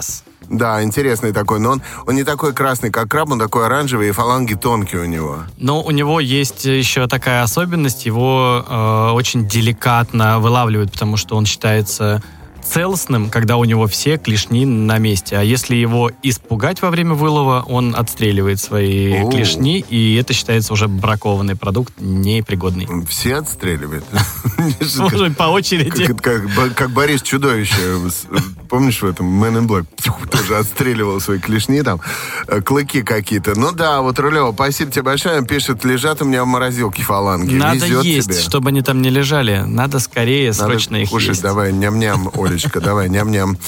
Да, 0.50 0.82
интересный 0.82 1.32
такой. 1.32 1.60
Но 1.60 1.70
он, 1.70 1.82
он 2.06 2.14
не 2.14 2.24
такой 2.24 2.52
красный, 2.52 2.90
как 2.90 3.08
краб, 3.08 3.30
он 3.30 3.38
такой 3.38 3.66
оранжевый, 3.66 4.08
и 4.08 4.12
фаланги 4.12 4.54
тонкие 4.54 5.02
у 5.02 5.04
него. 5.04 5.38
Но 5.58 5.82
у 5.82 5.90
него 5.90 6.20
есть 6.20 6.64
еще 6.64 7.06
такая 7.06 7.42
особенность, 7.42 8.06
его 8.06 8.64
э, 8.66 9.10
очень 9.12 9.46
деликатно 9.46 10.38
вылавливают, 10.38 10.92
потому 10.92 11.16
что 11.16 11.36
он 11.36 11.46
считается 11.46 12.22
целостным, 12.64 13.30
когда 13.30 13.56
у 13.56 13.64
него 13.64 13.86
все 13.86 14.16
клешни 14.18 14.64
на 14.66 14.98
месте. 14.98 15.36
А 15.36 15.42
если 15.42 15.74
его 15.76 16.10
испугать 16.22 16.82
во 16.82 16.90
время 16.90 17.14
вылова, 17.14 17.64
он 17.66 17.94
отстреливает 17.96 18.60
свои 18.60 19.20
Оу. 19.22 19.30
клешни, 19.30 19.84
и 19.88 20.14
это 20.16 20.32
считается 20.32 20.72
уже 20.72 20.88
бракованный 20.88 21.56
продукт, 21.56 21.94
непригодный. 21.98 22.86
Все 23.08 23.36
отстреливают. 23.36 24.04
Может, 24.98 25.36
по 25.36 25.44
очереди. 25.44 26.06
Как, 26.06 26.20
как, 26.22 26.44
Бо- 26.54 26.70
как 26.74 26.90
Борис 26.90 27.22
Чудовище. 27.22 28.08
С- 28.10 28.26
Помнишь 28.68 29.00
в 29.00 29.06
этом 29.06 29.42
Man 29.42 29.62
in 29.62 29.66
Black? 29.66 29.86
Тоже 30.30 30.56
отстреливал 30.58 31.20
свои 31.20 31.38
клешни 31.38 31.82
там. 31.82 32.00
э, 32.48 32.60
Клыки 32.60 33.02
какие-то. 33.02 33.58
Ну 33.58 33.72
да, 33.72 34.02
вот 34.02 34.18
Рулева, 34.18 34.52
спасибо 34.52 34.90
тебе 34.90 35.02
большое. 35.04 35.42
Пишет, 35.44 35.84
лежат 35.84 36.20
у 36.20 36.26
меня 36.26 36.44
в 36.44 36.46
морозилке 36.46 37.02
фаланги. 37.02 37.54
Надо 37.54 37.86
есть, 37.86 38.38
чтобы 38.42 38.68
они 38.68 38.82
там 38.82 39.00
не 39.00 39.08
лежали. 39.08 39.62
Надо 39.66 39.98
скорее, 40.00 40.52
срочно 40.52 40.96
их 40.96 41.10
есть. 41.12 41.40
давай, 41.42 41.72
ням-ням, 41.72 42.30
Олечка, 42.48 42.80
давай, 42.80 43.10
ням-ням. 43.10 43.58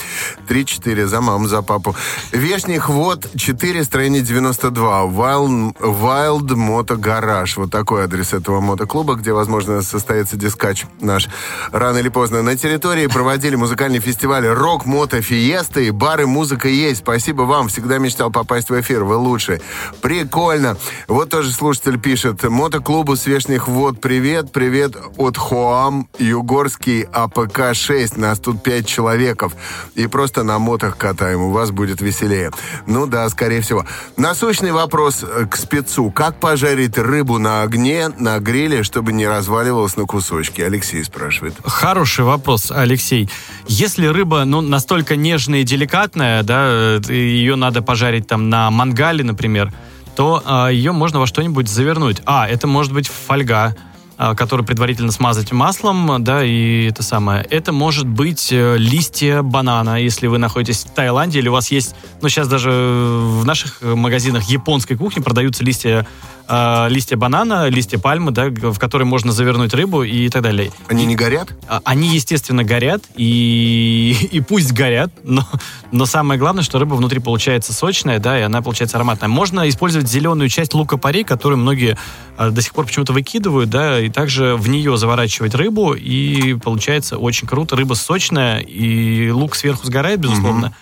Три-четыре 0.48 1.06
за 1.06 1.20
маму, 1.20 1.46
за 1.48 1.60
папу. 1.60 1.94
Вешних 2.32 2.88
вод 2.88 3.26
4, 3.36 3.84
строение 3.84 4.22
92. 4.22 5.02
Wild, 5.02 5.76
Wild 5.78 6.46
Moto 6.54 6.96
Garage. 6.96 7.52
Вот 7.56 7.70
такой 7.70 8.04
адрес 8.04 8.32
этого 8.32 8.60
мотоклуба, 8.60 9.16
где, 9.16 9.34
возможно, 9.34 9.82
состоится 9.82 10.36
дискач 10.36 10.86
наш 10.98 11.28
рано 11.72 11.98
или 11.98 12.08
поздно. 12.08 12.42
На 12.42 12.56
территории 12.56 13.06
проводили 13.06 13.54
музыкальный 13.54 14.00
фестиваль 14.00 14.46
«Рок 14.46 14.86
Мото 14.86 15.20
Фиеста» 15.20 15.80
и 15.80 15.90
бары 15.90 16.26
«Музыка 16.26 16.68
есть». 16.68 17.00
Спасибо 17.00 17.42
вам. 17.42 17.68
Всегда 17.68 17.98
мечтал 17.98 18.30
попасть 18.30 18.70
в 18.70 18.80
эфир. 18.80 19.04
Вы 19.04 19.16
лучшие. 19.16 19.60
Прикольно. 20.00 20.78
Вот 21.06 21.28
тоже 21.28 21.52
слушатель 21.52 22.00
пишет. 22.00 22.44
Мотоклубу 22.44 23.16
с 23.16 23.22
Вешних 23.22 23.68
Вод 23.68 24.00
привет. 24.00 24.52
Привет 24.52 24.96
от 25.18 25.36
Хоам 25.36 26.08
Югорский 26.18 27.02
АПК-6. 27.02 28.18
Нас 28.18 28.38
тут 28.38 28.62
пять 28.70 28.86
человеков. 28.86 29.52
И 29.96 30.06
просто 30.06 30.44
на 30.44 30.60
мотах 30.60 30.96
катаем. 30.96 31.42
У 31.42 31.50
вас 31.50 31.72
будет 31.72 32.00
веселее. 32.00 32.52
Ну 32.86 33.06
да, 33.06 33.28
скорее 33.28 33.62
всего. 33.62 33.84
Насущный 34.16 34.70
вопрос 34.70 35.24
э, 35.24 35.46
к 35.46 35.56
спецу. 35.56 36.12
Как 36.12 36.38
пожарить 36.38 36.96
рыбу 36.96 37.38
на 37.38 37.62
огне, 37.62 38.10
на 38.20 38.38
гриле, 38.38 38.84
чтобы 38.84 39.12
не 39.12 39.26
разваливалась 39.26 39.96
на 39.96 40.04
кусочки? 40.04 40.60
Алексей 40.60 41.02
спрашивает. 41.02 41.54
Хороший 41.64 42.24
вопрос, 42.24 42.70
Алексей. 42.70 43.28
Если 43.66 44.06
рыба, 44.06 44.44
ну, 44.44 44.60
настолько 44.60 45.16
нежная 45.16 45.62
и 45.62 45.64
деликатная, 45.64 46.44
да, 46.44 46.66
э, 46.68 47.00
ее 47.08 47.56
надо 47.56 47.82
пожарить 47.82 48.28
там 48.28 48.50
на 48.50 48.70
мангале, 48.70 49.24
например, 49.24 49.72
то 50.14 50.42
а, 50.44 50.68
ее 50.68 50.92
можно 50.92 51.18
во 51.18 51.26
что-нибудь 51.26 51.68
завернуть. 51.68 52.22
А, 52.24 52.48
это 52.48 52.68
может 52.68 52.92
быть 52.92 53.08
фольга, 53.08 53.74
а, 54.22 54.34
которую 54.34 54.66
предварительно 54.66 55.12
смазать 55.12 55.50
маслом, 55.50 56.22
да, 56.22 56.44
и 56.44 56.84
это 56.90 57.02
самое. 57.02 57.42
Это 57.48 57.72
может 57.72 58.06
быть 58.06 58.52
э, 58.52 58.76
листья 58.76 59.40
банана, 59.40 59.98
если 59.98 60.26
вы 60.26 60.36
находитесь 60.36 60.84
в 60.84 60.90
Таиланде, 60.90 61.38
или 61.38 61.48
у 61.48 61.52
вас 61.52 61.70
есть, 61.70 61.94
ну, 62.20 62.28
сейчас 62.28 62.46
даже 62.46 62.70
в 62.70 63.46
наших 63.46 63.80
магазинах 63.80 64.42
японской 64.42 64.96
кухни 64.96 65.22
продаются 65.22 65.64
листья 65.64 66.06
э, 66.50 66.88
листья 66.90 67.16
банана, 67.16 67.68
листья 67.68 67.98
пальмы, 67.98 68.30
да, 68.32 68.48
в 68.50 68.78
которые 68.78 69.06
можно 69.06 69.32
завернуть 69.32 69.72
рыбу 69.72 70.02
и 70.02 70.28
так 70.28 70.42
далее. 70.42 70.70
Они 70.88 71.06
не 71.06 71.16
горят? 71.16 71.48
А, 71.68 71.80
Они, 71.84 72.08
естественно, 72.14 72.64
горят, 72.64 73.02
и, 73.14 74.16
и 74.32 74.40
пусть 74.40 74.72
горят, 74.72 75.10
но, 75.22 75.46
но 75.92 76.06
самое 76.06 76.38
главное, 76.38 76.62
что 76.62 76.78
рыба 76.78 76.94
внутри 76.94 77.20
получается 77.20 77.72
сочная, 77.72 78.18
да, 78.18 78.38
и 78.38 78.42
она 78.42 78.62
получается 78.62 78.96
ароматная. 78.96 79.28
Можно 79.28 79.68
использовать 79.68 80.08
зеленую 80.08 80.48
часть 80.48 80.74
лука-порей, 80.74 81.24
которую 81.24 81.58
многие 81.58 81.96
а, 82.36 82.50
до 82.50 82.60
сих 82.60 82.74
пор 82.74 82.86
почему-то 82.86 83.12
выкидывают, 83.12 83.70
да, 83.70 84.00
и 84.00 84.09
также 84.10 84.56
в 84.56 84.68
нее 84.68 84.96
заворачивать 84.96 85.54
рыбу, 85.54 85.94
и 85.94 86.54
получается 86.54 87.18
очень 87.18 87.46
круто. 87.46 87.76
Рыба 87.76 87.94
сочная, 87.94 88.58
и 88.58 89.30
лук 89.30 89.54
сверху 89.54 89.86
сгорает, 89.86 90.20
безусловно, 90.20 90.74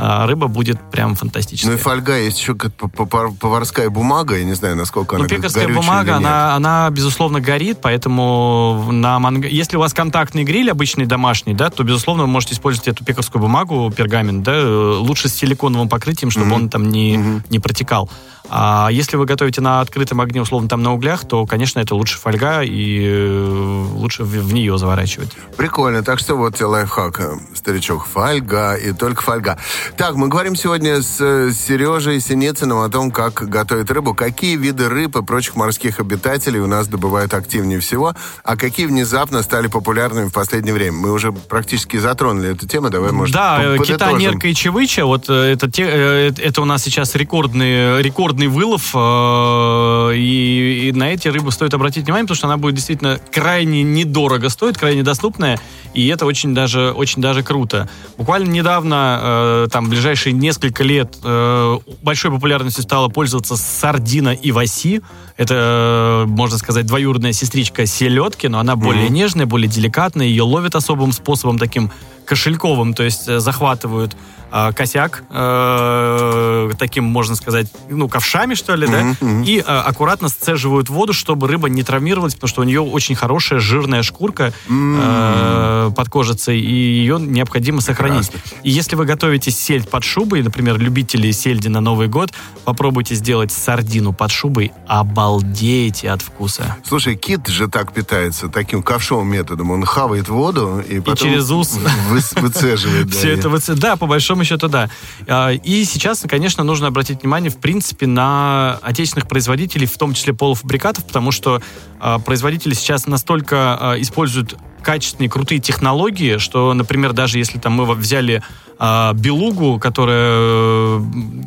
а 0.00 0.26
рыба 0.26 0.48
будет 0.48 0.78
прям 0.90 1.14
фантастическая. 1.14 1.72
Ну 1.72 1.78
и 1.78 1.80
фольга 1.80 2.18
есть 2.18 2.38
еще 2.38 2.54
как 2.54 2.72
поварская 2.74 3.90
бумага. 3.90 4.36
Я 4.36 4.44
не 4.44 4.54
знаю, 4.54 4.76
насколько 4.76 5.16
Ну, 5.16 5.20
она 5.20 5.28
пекарская 5.28 5.68
бумага, 5.68 6.16
она, 6.16 6.54
она, 6.54 6.90
безусловно, 6.90 7.40
горит, 7.40 7.78
поэтому 7.82 8.88
на 8.90 9.18
манг... 9.18 9.46
если 9.46 9.76
у 9.76 9.80
вас 9.80 9.92
контактный 9.94 10.44
гриль 10.44 10.70
обычный 10.70 11.06
домашний, 11.06 11.54
да, 11.54 11.70
то, 11.70 11.82
безусловно, 11.82 12.24
вы 12.24 12.28
можете 12.28 12.54
использовать 12.54 12.88
эту 12.88 13.04
пекарскую 13.04 13.42
бумагу, 13.42 13.92
пергамент, 13.96 14.42
да, 14.42 14.52
э, 14.54 14.96
лучше 14.98 15.28
с 15.28 15.34
силиконовым 15.34 15.88
покрытием, 15.88 16.30
чтобы 16.30 16.52
он 16.52 16.68
там 16.68 16.88
не, 16.88 17.42
не 17.50 17.58
протекал. 17.58 18.10
А 18.48 18.88
если 18.90 19.16
вы 19.16 19.26
готовите 19.26 19.60
на 19.60 19.80
открытом 19.80 20.20
огне, 20.20 20.40
условно, 20.42 20.68
там 20.68 20.82
на 20.82 20.92
углях, 20.94 21.26
то, 21.26 21.46
конечно, 21.46 21.80
это 21.80 21.94
лучше 21.94 22.18
фольга, 22.18 22.62
и 22.62 23.04
э, 23.06 23.84
лучше 23.94 24.24
в, 24.24 24.28
в 24.28 24.52
нее 24.52 24.78
заворачивать. 24.78 25.30
Прикольно. 25.56 26.02
Так 26.02 26.18
что 26.18 26.36
вот 26.36 26.54
тебе 26.54 26.66
лайфхак, 26.66 27.20
э, 27.20 27.34
старичок. 27.54 28.06
Фольга 28.06 28.74
и 28.74 28.92
только 28.92 29.22
фольга. 29.22 29.58
Так, 29.96 30.14
мы 30.14 30.28
говорим 30.28 30.54
сегодня 30.56 31.02
с 31.02 31.16
э, 31.20 31.50
Сережей 31.52 32.20
Синицыным 32.20 32.78
о 32.78 32.88
том, 32.88 33.10
как 33.10 33.34
готовить 33.48 33.90
рыбу. 33.90 34.14
Какие 34.14 34.56
виды 34.56 34.88
рыб 34.88 35.16
и 35.16 35.22
прочих 35.22 35.56
морских 35.56 35.98
обитателей 36.00 36.60
у 36.60 36.66
нас 36.66 36.86
добывают 36.88 37.34
активнее 37.34 37.80
всего, 37.80 38.14
а 38.44 38.56
какие 38.56 38.86
внезапно 38.86 39.42
стали 39.42 39.66
популярными 39.66 40.28
в 40.28 40.32
последнее 40.32 40.74
время. 40.74 40.92
Мы 40.96 41.12
уже 41.12 41.32
практически 41.32 41.96
затронули 41.96 42.50
эту 42.52 42.66
тему. 42.68 42.90
Давай, 42.90 43.12
может, 43.12 43.34
Да, 43.34 43.56
по- 43.56 43.60
э, 43.60 43.78
кита, 43.78 43.98
подытожим. 43.98 44.18
нерка 44.18 44.48
и 44.48 44.54
чевыча, 44.54 45.04
вот 45.04 45.28
это, 45.28 45.70
те, 45.70 45.82
это 45.84 46.62
у 46.62 46.64
нас 46.64 46.82
сейчас 46.82 47.14
рекордный, 47.14 48.02
рекордный 48.36 48.48
вылов, 48.48 48.90
э, 48.94 50.16
и, 50.16 50.88
и 50.88 50.92
на 50.92 51.12
эти 51.12 51.28
рыбы 51.28 51.50
стоит 51.52 51.74
обратить 51.74 52.04
внимание, 52.04 52.24
потому 52.24 52.36
что 52.36 52.46
она 52.46 52.56
будет 52.56 52.74
действительно 52.74 53.18
крайне 53.32 53.82
недорого 53.82 54.48
стоит, 54.50 54.76
крайне 54.76 55.02
доступная, 55.02 55.58
и 55.94 56.06
это 56.08 56.26
очень 56.26 56.54
даже, 56.54 56.92
очень 56.92 57.22
даже 57.22 57.42
круто. 57.42 57.88
Буквально 58.18 58.50
недавно, 58.50 59.20
э, 59.22 59.68
там, 59.70 59.86
в 59.86 59.88
ближайшие 59.88 60.32
несколько 60.32 60.84
лет, 60.84 61.16
э, 61.22 61.78
большой 62.02 62.30
популярностью 62.30 62.82
стала 62.82 63.08
пользоваться 63.08 63.56
сардина 63.56 64.34
и 64.34 64.52
васи. 64.52 65.00
Это, 65.36 66.24
можно 66.26 66.58
сказать, 66.58 66.86
двоюродная 66.86 67.32
сестричка 67.32 67.86
селедки, 67.86 68.48
но 68.48 68.58
она 68.58 68.76
более 68.76 69.08
нежная, 69.08 69.46
более 69.46 69.68
деликатная, 69.68 70.26
ее 70.26 70.42
ловят 70.42 70.74
особым 70.74 71.12
способом 71.12 71.58
таким, 71.58 71.90
кошельковым, 72.26 72.92
то 72.92 73.04
есть 73.04 73.40
захватывают 73.40 74.16
э, 74.52 74.72
косяк 74.72 75.22
э, 75.30 76.70
таким, 76.78 77.04
можно 77.04 77.34
сказать, 77.36 77.66
ну, 77.88 78.08
ковшами, 78.08 78.54
что 78.54 78.74
ли, 78.74 78.86
да, 78.86 79.14
и 79.44 79.58
э, 79.58 79.62
аккуратно 79.62 80.28
сцеживают 80.28 80.88
воду, 80.88 81.12
чтобы 81.12 81.48
рыба 81.48 81.68
не 81.68 81.82
травмировалась, 81.82 82.34
потому 82.34 82.48
что 82.48 82.60
у 82.62 82.64
нее 82.64 82.80
очень 82.80 83.14
хорошая 83.14 83.58
жирная 83.60 84.02
шкурка 84.02 84.52
э, 84.68 85.90
под 85.94 86.08
кожицей, 86.08 86.60
и 86.60 86.74
ее 86.74 87.18
необходимо 87.20 87.80
сохранить. 87.80 88.30
И 88.62 88.70
если 88.70 88.96
вы 88.96 89.04
готовите 89.04 89.50
сельдь 89.50 89.88
под 89.88 90.04
шубой, 90.04 90.42
например, 90.42 90.78
любители 90.78 91.30
сельди 91.30 91.68
на 91.68 91.80
Новый 91.80 92.08
год, 92.08 92.32
попробуйте 92.64 93.14
сделать 93.14 93.52
сардину 93.52 94.12
под 94.12 94.30
шубой, 94.30 94.72
обалдеете 94.86 96.10
от 96.10 96.22
вкуса. 96.22 96.76
Слушай, 96.84 97.16
кит 97.16 97.46
же 97.48 97.68
так 97.68 97.92
питается, 97.92 98.48
таким 98.48 98.82
ковшовым 98.82 99.28
методом. 99.28 99.70
Он 99.70 99.84
хавает 99.84 100.28
воду 100.28 100.82
и 100.88 101.00
потом 101.00 101.16
через 101.28 101.50
ус. 101.50 101.78
вы- 102.10 102.20
выцеживает. 102.42 103.10
Все 103.12 103.32
и- 103.32 103.36
это 103.36 103.74
да, 103.76 103.96
по 103.96 104.06
большому 104.06 104.35
счету, 104.44 104.68
да. 104.68 104.88
А, 105.26 105.50
И 105.50 105.84
сейчас, 105.84 106.24
конечно, 106.28 106.64
нужно 106.64 106.88
обратить 106.88 107.22
внимание, 107.22 107.50
в 107.50 107.58
принципе, 107.58 108.06
на 108.06 108.78
отечественных 108.82 109.28
производителей, 109.28 109.86
в 109.86 109.96
том 109.96 110.14
числе 110.14 110.32
полуфабрикатов, 110.32 111.04
потому 111.04 111.32
что 111.32 111.62
а, 112.00 112.18
производители 112.18 112.74
сейчас 112.74 113.06
настолько 113.06 113.76
а, 113.78 114.00
используют 114.00 114.56
качественные, 114.82 115.28
крутые 115.28 115.60
технологии, 115.60 116.38
что, 116.38 116.72
например, 116.72 117.12
даже 117.12 117.38
если 117.38 117.58
там 117.58 117.72
мы 117.72 117.92
взяли 117.94 118.42
а, 118.78 119.14
белугу, 119.14 119.78
которая 119.78 120.32
э, 120.38 121.00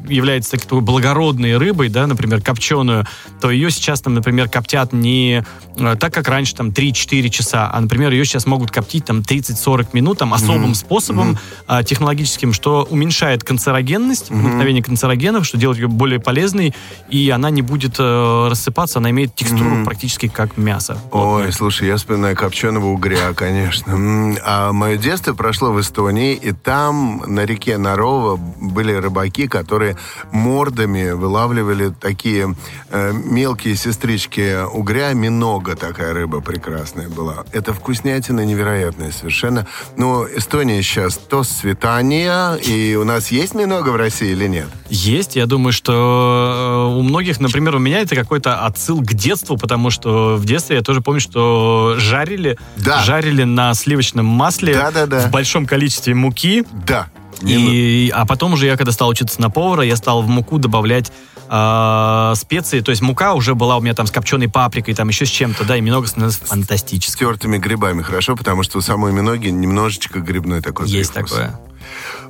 является 0.07 0.57
такой 0.57 0.81
благородной 0.81 1.57
рыбой, 1.57 1.89
да, 1.89 2.07
например, 2.07 2.41
копченую, 2.41 3.05
то 3.39 3.51
ее 3.51 3.69
сейчас, 3.69 4.01
там, 4.01 4.15
например, 4.15 4.49
коптят 4.49 4.93
не 4.93 5.45
э, 5.77 5.95
так, 5.99 6.11
как 6.13 6.27
раньше, 6.27 6.55
там, 6.55 6.69
3-4 6.69 7.29
часа, 7.29 7.69
а, 7.71 7.79
например, 7.79 8.11
ее 8.11 8.25
сейчас 8.25 8.47
могут 8.47 8.71
коптить 8.71 9.05
там 9.05 9.19
30-40 9.19 9.89
минут, 9.93 10.17
там, 10.17 10.33
особым 10.33 10.73
способом 10.73 11.37
а, 11.67 11.83
технологическим, 11.83 12.51
что 12.51 12.87
уменьшает 12.89 13.43
канцерогенность, 13.43 14.29
проникновение 14.29 14.83
канцерогенов, 14.83 15.45
что 15.45 15.57
делает 15.57 15.79
ее 15.79 15.87
более 15.87 16.19
полезной, 16.19 16.73
и 17.09 17.29
она 17.29 17.51
не 17.51 17.61
будет 17.61 17.95
э, 17.99 18.47
рассыпаться, 18.49 18.99
она 18.99 19.11
имеет 19.11 19.35
текстуру 19.35 19.85
практически 19.85 20.27
как 20.27 20.57
мясо. 20.57 20.97
Ой, 21.11 21.51
слушай, 21.51 21.87
я 21.87 21.97
вспоминаю 21.97 22.35
копченого 22.35 22.87
угря, 22.87 23.33
конечно. 23.35 24.35
А 24.43 24.71
мое 24.73 24.97
детство 24.97 25.33
прошло 25.33 25.71
в 25.71 25.79
Эстонии, 25.79 26.33
и 26.33 26.51
там 26.51 27.18
на 27.27 27.45
реке 27.45 27.77
Нарова 27.77 28.35
были 28.37 28.93
рыбаки, 28.93 29.47
которые 29.47 29.97
мордами 30.31 31.11
вылавливали 31.11 31.89
такие 31.99 32.55
э, 32.89 33.11
мелкие 33.13 33.75
сестрички 33.75 34.63
угря. 34.65 35.13
Минога 35.13 35.75
такая 35.75 36.13
рыба 36.13 36.41
прекрасная 36.41 37.09
была. 37.09 37.45
Это 37.51 37.73
вкуснятина 37.73 38.45
невероятная 38.45 39.11
совершенно. 39.11 39.67
Но 39.97 40.25
Эстония 40.27 40.81
сейчас 40.81 41.17
то 41.17 41.43
светание, 41.43 42.59
и 42.59 42.95
у 42.95 43.03
нас 43.03 43.31
есть 43.31 43.53
минога 43.55 43.89
в 43.89 43.95
России 43.95 44.31
или 44.31 44.47
нет? 44.47 44.67
Есть, 44.89 45.35
я 45.35 45.45
думаю, 45.45 45.71
что 45.73 46.91
э, 46.93 46.97
у 46.97 47.01
многих, 47.03 47.39
например, 47.39 47.75
у 47.75 47.79
меня 47.79 47.99
это 48.01 48.15
какой-то 48.15 48.65
отсыл 48.65 49.01
к 49.01 49.13
детству, 49.13 49.57
потому 49.57 49.89
что 49.89 50.35
в 50.35 50.45
детстве 50.45 50.77
я 50.77 50.81
тоже 50.81 51.01
помню, 51.01 51.19
что 51.21 51.95
жарили, 51.97 52.57
Да. 52.77 52.99
жарили 53.03 53.43
на 53.43 53.73
сливочном 53.73 54.25
масле 54.25 54.73
Да-да-да. 54.73 55.27
в 55.27 55.31
большом 55.31 55.65
количестве 55.65 56.13
муки, 56.15 56.65
Да. 56.85 57.07
И, 57.41 58.11
а 58.13 58.25
потом 58.25 58.53
уже 58.53 58.65
я, 58.65 58.77
когда 58.77 58.91
стал 58.91 59.09
учиться 59.09 59.39
на 59.41 59.49
повара, 59.49 59.83
я 59.83 59.95
стал 59.95 60.21
в 60.21 60.27
муку 60.27 60.57
добавлять 60.57 61.11
э, 61.49 62.33
специи. 62.35 62.81
То 62.81 62.91
есть 62.91 63.01
мука 63.01 63.33
уже 63.33 63.55
была 63.55 63.77
у 63.77 63.81
меня 63.81 63.93
там 63.93 64.07
с 64.07 64.11
копченой 64.11 64.49
паприкой, 64.49 64.93
там 64.93 65.07
еще 65.09 65.25
с 65.25 65.29
чем-то, 65.29 65.63
да, 65.65 65.77
и 65.77 65.81
минога 65.81 66.07
становилась 66.07 66.35
С 66.35 66.47
фантастической. 66.47 67.27
тертыми 67.27 67.57
грибами, 67.57 68.01
хорошо? 68.01 68.35
Потому 68.35 68.63
что 68.63 68.77
у 68.77 68.81
самой 68.81 69.11
миноги 69.13 69.47
немножечко 69.49 70.19
грибной 70.19 70.61
такой 70.61 70.87
Есть 70.89 71.13
привкус. 71.13 71.31
такое. 71.31 71.59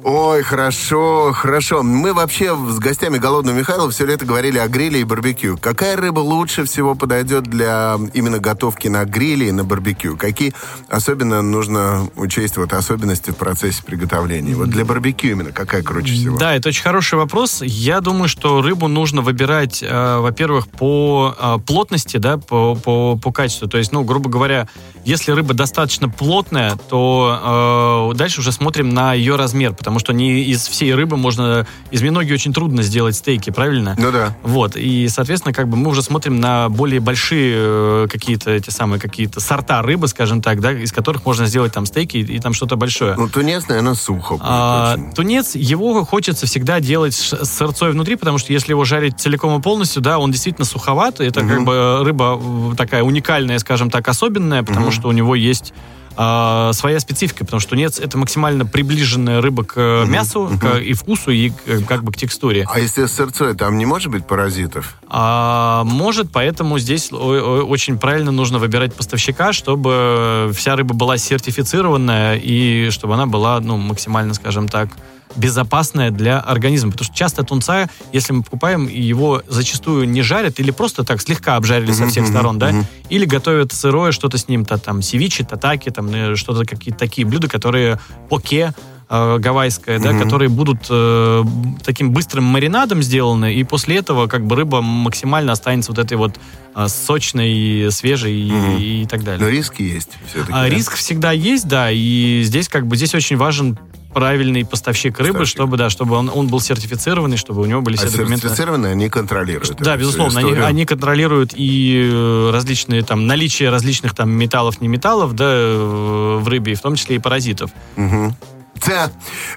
Ой, 0.03 0.43
хорошо, 0.43 1.33
хорошо. 1.33 1.83
Мы 1.83 2.13
вообще 2.13 2.55
с 2.55 2.79
гостями 2.79 3.17
Голодного 3.17 3.57
Михайлова 3.57 3.91
все 3.91 4.05
лето 4.05 4.25
говорили 4.25 4.57
о 4.57 4.67
гриле 4.67 5.01
и 5.01 5.03
барбекю. 5.03 5.57
Какая 5.57 5.97
рыба 5.97 6.21
лучше 6.21 6.63
всего 6.63 6.95
подойдет 6.95 7.43
для 7.43 7.97
именно 8.13 8.39
готовки 8.39 8.87
на 8.87 9.03
гриле 9.03 9.49
и 9.49 9.51
на 9.51 9.65
барбекю? 9.65 10.15
Какие 10.15 10.53
особенно 10.87 11.41
нужно 11.41 12.09
учесть 12.15 12.55
вот 12.57 12.71
особенности 12.73 13.31
в 13.31 13.35
процессе 13.35 13.83
приготовления? 13.83 14.55
Вот 14.55 14.69
для 14.69 14.85
барбекю 14.85 15.29
именно 15.29 15.51
какая 15.51 15.83
круче 15.83 16.13
всего? 16.13 16.37
Да, 16.37 16.55
это 16.55 16.69
очень 16.69 16.83
хороший 16.83 17.15
вопрос. 17.15 17.61
Я 17.61 17.99
думаю, 17.99 18.29
что 18.29 18.61
рыбу 18.61 18.87
нужно 18.87 19.21
выбирать, 19.21 19.83
э, 19.83 20.17
во-первых, 20.19 20.69
по 20.69 21.35
э, 21.37 21.57
плотности, 21.65 22.17
да, 22.17 22.37
по, 22.37 22.75
по, 22.75 23.17
по 23.17 23.31
качеству. 23.33 23.67
То 23.67 23.77
есть, 23.77 23.91
ну, 23.91 24.03
грубо 24.03 24.29
говоря, 24.29 24.67
если 25.03 25.31
рыба 25.31 25.53
достаточно 25.53 26.07
плотная, 26.07 26.77
то 26.89 28.11
э, 28.13 28.17
дальше 28.17 28.39
уже 28.39 28.51
смотрим 28.51 28.89
на 28.89 29.13
ее 29.13 29.35
размер, 29.49 29.73
потому 29.73 29.97
что 29.97 30.13
не 30.13 30.43
из 30.43 30.67
всей 30.67 30.93
рыбы 30.93 31.17
можно... 31.17 31.65
Из 31.89 32.01
миноги 32.03 32.31
очень 32.31 32.53
трудно 32.53 32.83
сделать 32.83 33.15
стейки, 33.15 33.49
правильно? 33.49 33.95
Ну 33.97 34.11
да. 34.11 34.35
Вот, 34.43 34.75
и, 34.75 35.07
соответственно, 35.09 35.53
как 35.53 35.67
бы 35.67 35.75
мы 35.75 35.89
уже 35.89 36.03
смотрим 36.03 36.39
на 36.39 36.69
более 36.69 36.99
большие 36.99 37.55
э, 37.57 38.07
какие-то 38.11 38.51
эти 38.51 38.69
самые 38.69 38.99
какие-то 38.99 39.39
сорта 39.39 39.81
рыбы, 39.81 40.07
скажем 40.07 40.43
так, 40.43 40.61
да, 40.61 40.71
из 40.71 40.91
которых 40.91 41.25
можно 41.25 41.47
сделать 41.47 41.73
там 41.73 41.87
стейки 41.87 42.17
и, 42.17 42.35
и 42.35 42.39
там 42.39 42.53
что-то 42.53 42.75
большое. 42.75 43.15
Ну, 43.17 43.27
тунец, 43.27 43.67
наверное, 43.67 43.95
сухо 43.95 44.37
А, 44.39 44.93
очень. 44.93 45.13
тунец, 45.13 45.55
его 45.55 46.05
хочется 46.05 46.45
всегда 46.45 46.79
делать 46.79 47.15
с 47.15 47.45
сырцой 47.45 47.91
внутри, 47.91 48.15
потому 48.17 48.37
что 48.37 48.53
если 48.53 48.71
его 48.73 48.85
жарить 48.85 49.19
целиком 49.19 49.59
и 49.59 49.63
полностью, 49.63 50.03
да, 50.03 50.19
он 50.19 50.31
действительно 50.31 50.65
суховат. 50.65 51.19
Это 51.19 51.41
как 51.41 51.63
бы 51.63 52.03
рыба 52.03 52.39
э, 52.39 52.75
такая 52.77 53.01
уникальная, 53.01 53.57
скажем 53.57 53.89
так, 53.89 54.07
особенная, 54.07 54.61
потому 54.61 54.91
что 54.91 55.07
у 55.07 55.11
него 55.11 55.33
есть 55.33 55.73
а, 56.21 56.73
своя 56.73 56.99
специфика, 56.99 57.45
потому 57.45 57.61
что 57.61 57.69
тунец 57.69 57.97
это 57.97 58.17
максимально 58.17 58.65
приближенная 58.65 59.39
рыба 59.41 59.63
к 59.63 59.73
э, 59.77 60.05
мясу 60.05 60.51
к- 60.61 60.77
и 60.79 60.91
вкусу, 60.91 61.31
и 61.31 61.49
к- 61.51 61.85
как 61.87 62.03
бы 62.03 62.11
к 62.11 62.17
текстуре. 62.17 62.65
А 62.69 62.77
если 62.77 63.05
сырцой, 63.05 63.55
там 63.55 63.77
не 63.77 63.85
может 63.85 64.11
быть 64.11 64.27
паразитов? 64.27 64.97
А, 65.07 65.85
может, 65.85 66.29
поэтому 66.29 66.77
здесь 66.77 67.13
очень 67.13 67.97
правильно 67.97 68.31
нужно 68.31 68.59
выбирать 68.59 68.93
поставщика, 68.93 69.53
чтобы 69.53 70.51
вся 70.53 70.75
рыба 70.75 70.93
была 70.93 71.17
сертифицированная 71.17 72.35
и 72.35 72.89
чтобы 72.89 73.13
она 73.13 73.25
была, 73.25 73.61
ну, 73.61 73.77
максимально, 73.77 74.33
скажем 74.33 74.67
так, 74.67 74.89
безопасная 75.35 76.11
для 76.11 76.39
организма. 76.39 76.91
Потому 76.91 77.05
что 77.05 77.15
часто 77.15 77.43
тунца, 77.43 77.89
если 78.11 78.33
мы 78.33 78.43
покупаем, 78.43 78.87
его 78.87 79.43
зачастую 79.47 80.09
не 80.09 80.21
жарят 80.21 80.59
или 80.59 80.71
просто 80.71 81.03
так 81.03 81.21
слегка 81.21 81.55
обжарили 81.55 81.91
со 81.91 82.07
всех 82.07 82.27
сторон, 82.27 82.59
да, 82.59 82.73
или 83.09 83.25
готовят 83.25 83.71
сырое 83.71 84.11
что-то 84.11 84.37
с 84.37 84.47
ним, 84.47 84.65
то 84.65 84.77
там 84.77 85.01
севичи, 85.01 85.43
татаки, 85.43 85.89
там 85.89 86.09
э, 86.13 86.35
что-то 86.35 86.65
какие-то 86.65 86.99
такие 86.99 87.25
блюда, 87.25 87.47
которые 87.47 87.99
поке 88.29 88.73
э, 89.09 89.37
гавайская, 89.39 89.99
да, 89.99 90.17
которые 90.17 90.49
будут 90.49 90.87
э, 90.89 91.43
таким 91.83 92.11
быстрым 92.11 92.43
маринадом 92.43 93.01
сделаны, 93.01 93.53
и 93.53 93.63
после 93.63 93.97
этого 93.97 94.27
как 94.27 94.45
бы 94.45 94.55
рыба 94.55 94.81
максимально 94.81 95.51
останется 95.51 95.91
вот 95.91 95.99
этой 95.99 96.17
вот 96.17 96.39
э, 96.75 96.87
сочной, 96.87 97.91
свежей 97.91 98.33
и, 98.33 99.03
и 99.03 99.05
так 99.05 99.23
далее. 99.23 99.43
Но 99.43 99.49
риски 99.49 99.81
есть 99.81 100.11
все-таки. 100.29 100.53
А 100.53 100.69
риск 100.69 100.93
всегда 100.95 101.31
есть, 101.31 101.67
да, 101.67 101.89
и 101.91 102.41
здесь 102.43 102.67
как 102.67 102.87
бы 102.87 102.95
здесь 102.95 103.15
очень 103.15 103.37
важен 103.37 103.77
правильный 104.13 104.65
поставщик 104.65 105.17
рыбы, 105.19 105.33
Поставщик. 105.39 105.55
чтобы 105.55 105.77
да, 105.77 105.89
чтобы 105.89 106.15
он, 106.15 106.29
он 106.33 106.47
был 106.47 106.59
сертифицированный, 106.59 107.37
чтобы 107.37 107.61
у 107.61 107.65
него 107.65 107.81
были 107.81 107.95
А 107.95 107.99
все 107.99 108.09
документы. 108.09 108.41
сертифицированные 108.47 108.91
они 108.93 109.09
контролируют. 109.09 109.77
Да, 109.79 109.95
безусловно, 109.97 110.39
они, 110.39 110.53
они 110.53 110.85
контролируют 110.85 111.51
и 111.55 112.09
э, 112.11 112.49
различные 112.51 113.03
там 113.03 113.27
наличие 113.27 113.69
различных 113.69 114.15
там 114.15 114.29
металлов, 114.31 114.81
не 114.81 114.87
металлов, 114.87 115.33
да, 115.35 115.45
э, 115.47 116.37
в 116.41 116.47
рыбе, 116.47 116.75
в 116.75 116.81
том 116.81 116.95
числе 116.95 117.17
и 117.17 117.19
паразитов. 117.19 117.71
Да. 117.95 119.11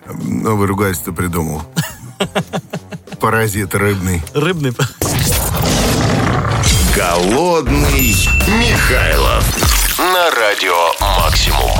Новое 0.06 0.66
ругательство 0.66 1.12
придумал. 1.12 1.62
Паразит 3.20 3.74
рыбный. 3.74 4.20
Рыбный. 4.34 4.72
Голодный 6.96 8.14
Михайлов 8.58 9.44
на 9.98 10.30
радио 10.30 10.92
Максимум. 11.20 11.70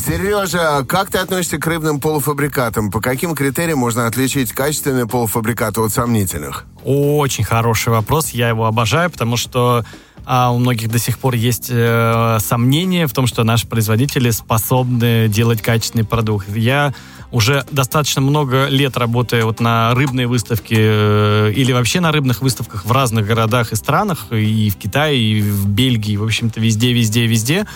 Сережа, 0.00 0.84
как 0.88 1.10
ты 1.10 1.18
относишься 1.18 1.58
к 1.58 1.66
рыбным 1.66 2.00
полуфабрикатам? 2.00 2.90
По 2.90 3.00
каким 3.00 3.34
критериям 3.34 3.78
можно 3.78 4.06
отличить 4.06 4.50
качественные 4.52 5.06
полуфабрикаты 5.06 5.82
от 5.82 5.92
сомнительных? 5.92 6.64
Очень 6.84 7.44
хороший 7.44 7.90
вопрос, 7.90 8.30
я 8.30 8.48
его 8.48 8.64
обожаю, 8.64 9.10
потому 9.10 9.36
что 9.36 9.84
а, 10.24 10.52
у 10.52 10.58
многих 10.58 10.88
до 10.88 10.98
сих 10.98 11.18
пор 11.18 11.34
есть 11.34 11.68
э, 11.70 12.38
сомнения 12.40 13.06
в 13.06 13.12
том, 13.12 13.26
что 13.26 13.44
наши 13.44 13.66
производители 13.66 14.30
способны 14.30 15.28
делать 15.28 15.60
качественный 15.60 16.04
продукт. 16.04 16.48
Я 16.48 16.94
уже 17.30 17.64
достаточно 17.70 18.22
много 18.22 18.68
лет 18.68 18.96
работаю 18.96 19.44
вот 19.44 19.60
на 19.60 19.94
рыбной 19.94 20.26
выставке 20.26 20.76
э, 20.78 21.52
или 21.54 21.72
вообще 21.72 22.00
на 22.00 22.10
рыбных 22.10 22.40
выставках 22.40 22.86
в 22.86 22.92
разных 22.92 23.26
городах 23.26 23.72
и 23.72 23.76
странах, 23.76 24.28
и 24.30 24.70
в 24.70 24.76
Китае, 24.76 25.18
и 25.18 25.42
в 25.42 25.68
Бельгии, 25.68 26.16
в 26.16 26.24
общем-то, 26.24 26.58
везде, 26.58 26.92
везде, 26.92 27.26
везде. 27.26 27.66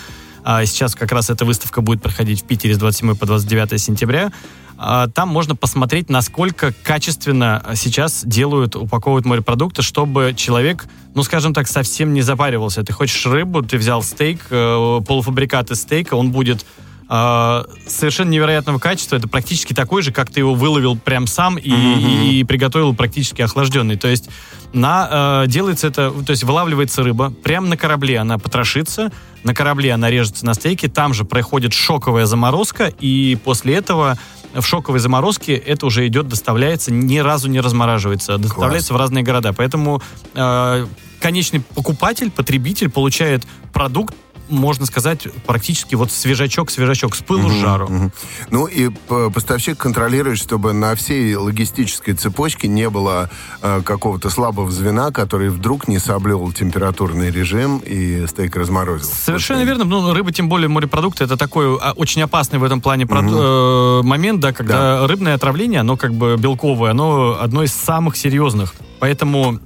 А 0.47 0.63
сейчас 0.67 0.93
как 0.93 1.11
раз 1.11 1.31
эта 1.31 1.43
выставка 1.43 1.81
будет 1.81 2.03
проходить 2.03 2.43
в 2.43 2.45
Питере 2.45 2.75
с 2.75 2.77
27 2.77 3.15
по 3.15 3.25
29 3.25 3.81
сентября. 3.81 4.31
А, 4.77 5.07
Там 5.07 5.29
можно 5.29 5.55
посмотреть, 5.55 6.07
насколько 6.07 6.71
качественно 6.83 7.65
сейчас 7.73 8.23
делают, 8.23 8.75
упаковывают 8.75 9.25
морепродукты, 9.25 9.81
чтобы 9.81 10.35
человек, 10.37 10.85
ну, 11.15 11.23
скажем 11.23 11.55
так, 11.55 11.67
совсем 11.67 12.13
не 12.13 12.21
запаривался. 12.21 12.83
Ты 12.83 12.93
хочешь 12.93 13.25
рыбу, 13.25 13.63
ты 13.63 13.79
взял 13.79 14.03
стейк, 14.03 14.45
э, 14.51 15.01
полуфабрикат 15.07 15.71
из 15.71 15.81
стейка, 15.81 16.13
он 16.13 16.31
будет 16.31 16.63
э, 17.09 17.63
совершенно 17.87 18.29
невероятного 18.29 18.79
качества. 18.79 19.15
Это 19.15 19.27
практически 19.27 19.73
такой 19.73 20.01
же, 20.01 20.11
как 20.11 20.31
ты 20.31 20.41
его 20.41 20.53
выловил 20.53 20.97
прям 20.97 21.27
сам 21.27 21.57
и, 21.57 21.69
и, 21.69 22.39
и 22.39 22.43
приготовил 22.43 22.93
практически 22.95 23.41
охлажденный. 23.41 23.97
То 23.97 24.07
есть 24.07 24.29
на, 24.73 25.43
э, 25.43 25.47
делается 25.47 25.87
это, 25.87 26.11
то 26.11 26.31
есть 26.31 26.43
вылавливается 26.43 27.03
рыба, 27.03 27.31
прямо 27.43 27.67
на 27.67 27.77
корабле 27.77 28.19
она 28.19 28.37
потрошится, 28.37 29.11
на 29.43 29.53
корабле 29.53 29.93
она 29.93 30.09
режется 30.09 30.45
на 30.45 30.53
стейке, 30.53 30.87
там 30.87 31.13
же 31.13 31.23
проходит 31.23 31.73
шоковая 31.73 32.25
заморозка, 32.25 32.91
и 32.99 33.37
после 33.43 33.75
этого 33.75 34.17
в 34.53 34.63
шоковой 34.63 34.99
заморозке 34.99 35.55
это 35.55 35.85
уже 35.85 36.07
идет, 36.07 36.27
доставляется, 36.27 36.91
ни 36.91 37.17
разу 37.19 37.49
не 37.49 37.59
размораживается, 37.59 38.37
доставляется 38.37 38.93
в 38.93 38.97
разные 38.97 39.23
города. 39.23 39.53
Поэтому 39.53 40.01
э, 40.33 40.85
конечный 41.19 41.61
покупатель, 41.61 42.31
потребитель 42.31 42.89
получает 42.89 43.43
продукт 43.73 44.15
можно 44.49 44.85
сказать, 44.85 45.27
практически 45.45 45.95
вот 45.95 46.11
свежачок-свежачок, 46.11 47.15
с 47.15 47.21
пылу 47.21 47.49
с 47.49 47.53
жару. 47.53 47.87
Мгм. 47.87 48.11
Ну 48.49 48.65
и 48.67 48.89
поставщик 49.33 49.77
контролирует, 49.77 50.37
чтобы 50.37 50.73
на 50.73 50.95
всей 50.95 51.35
логистической 51.35 52.13
цепочке 52.13 52.67
не 52.67 52.89
было 52.89 53.29
э, 53.61 53.81
какого-то 53.83 54.29
слабого 54.29 54.71
звена, 54.71 55.11
который 55.11 55.49
вдруг 55.49 55.87
не 55.87 55.99
соблюл 55.99 56.51
температурный 56.51 57.31
режим 57.31 57.79
и 57.79 58.25
стейк 58.27 58.55
разморозил. 58.55 59.07
Совершенно 59.07 59.63
верно. 59.63 59.85
Ну, 59.85 60.13
рыба, 60.13 60.31
тем 60.31 60.49
более 60.49 60.67
морепродукты, 60.67 61.23
это 61.23 61.37
такой 61.37 61.77
а, 61.77 61.93
очень 61.93 62.21
опасный 62.21 62.59
в 62.59 62.63
этом 62.63 62.81
плане 62.81 63.05
проду- 63.05 64.01
э, 64.01 64.03
момент, 64.03 64.39
да, 64.39 64.53
когда 64.53 65.07
рыбное 65.07 65.35
отравление, 65.35 65.81
оно 65.81 65.97
как 65.97 66.13
бы 66.13 66.35
белковое, 66.37 66.91
оно 66.91 67.37
одно 67.39 67.63
из 67.63 67.73
самых 67.73 68.15
серьезных. 68.15 68.73
Поэтому 68.99 69.59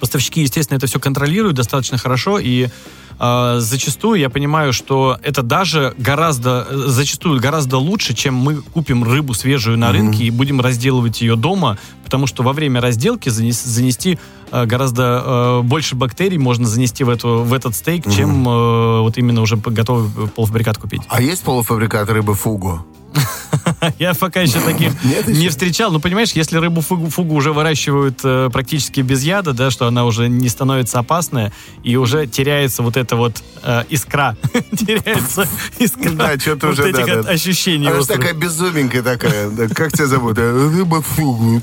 поставщики, 0.00 0.42
естественно, 0.42 0.76
это 0.76 0.86
все 0.86 1.00
контролируют 1.00 1.56
достаточно 1.56 1.98
хорошо 1.98 2.38
и 2.38 2.68
э, 3.18 3.56
зачастую 3.58 4.20
я 4.20 4.30
понимаю, 4.30 4.72
что 4.72 5.18
это 5.22 5.42
даже 5.42 5.94
гораздо, 5.98 6.66
э, 6.68 6.76
зачастую 6.86 7.40
гораздо 7.40 7.78
лучше, 7.78 8.14
чем 8.14 8.34
мы 8.34 8.56
купим 8.56 9.04
рыбу 9.04 9.34
свежую 9.34 9.78
на 9.78 9.92
рынке 9.92 10.24
и 10.24 10.30
будем 10.30 10.60
разделывать 10.60 11.20
ее 11.20 11.36
дома, 11.36 11.78
потому 12.04 12.26
что 12.26 12.42
во 12.42 12.52
время 12.52 12.80
разделки 12.80 13.28
занес- 13.28 13.66
занести 13.66 14.18
э, 14.50 14.66
гораздо 14.66 15.22
э, 15.24 15.60
больше 15.62 15.96
бактерий 15.96 16.38
можно 16.38 16.66
занести 16.66 17.04
в, 17.04 17.08
эту, 17.10 17.42
в 17.42 17.52
этот 17.52 17.74
стейк, 17.74 18.10
чем 18.10 18.48
э, 18.48 19.00
вот 19.00 19.18
именно 19.18 19.40
уже 19.40 19.56
готовый 19.56 20.28
полуфабрикат 20.28 20.78
купить. 20.78 21.02
А 21.08 21.20
есть 21.20 21.42
полуфабрикат 21.42 22.08
рыбы 22.10 22.34
фугу? 22.34 22.84
Я 23.98 24.14
пока 24.14 24.40
еще 24.40 24.60
таких 24.60 24.92
Нет 25.04 25.26
не 25.28 25.34
еще? 25.34 25.50
встречал. 25.50 25.92
Ну, 25.92 26.00
понимаешь, 26.00 26.32
если 26.32 26.58
рыбу 26.58 26.80
фугу, 26.80 27.08
фугу 27.10 27.34
уже 27.34 27.52
выращивают 27.52 28.20
э, 28.24 28.50
практически 28.52 29.00
без 29.00 29.22
яда, 29.22 29.52
да, 29.52 29.70
что 29.70 29.86
она 29.86 30.04
уже 30.04 30.28
не 30.28 30.48
становится 30.48 30.98
опасная, 30.98 31.52
и 31.82 31.96
уже 31.96 32.26
теряется 32.26 32.82
вот 32.82 32.96
эта 32.96 33.16
вот 33.16 33.42
э, 33.62 33.84
искра. 33.88 34.36
теряется 34.76 35.48
искра. 35.78 36.10
Да, 36.10 36.38
что-то 36.38 36.68
вот 36.68 36.78
уже, 36.78 36.90
этих 36.90 37.06
да, 37.06 37.30
ощущений 37.30 37.88
Она 37.88 38.02
такая 38.02 38.34
беззубенькая 38.34 39.02
такая. 39.02 39.50
Как 39.68 39.92
тебя 39.92 40.06
зовут? 40.06 40.38
Э, 40.38 40.52
Рыба 40.52 41.02
фугу. 41.02 41.62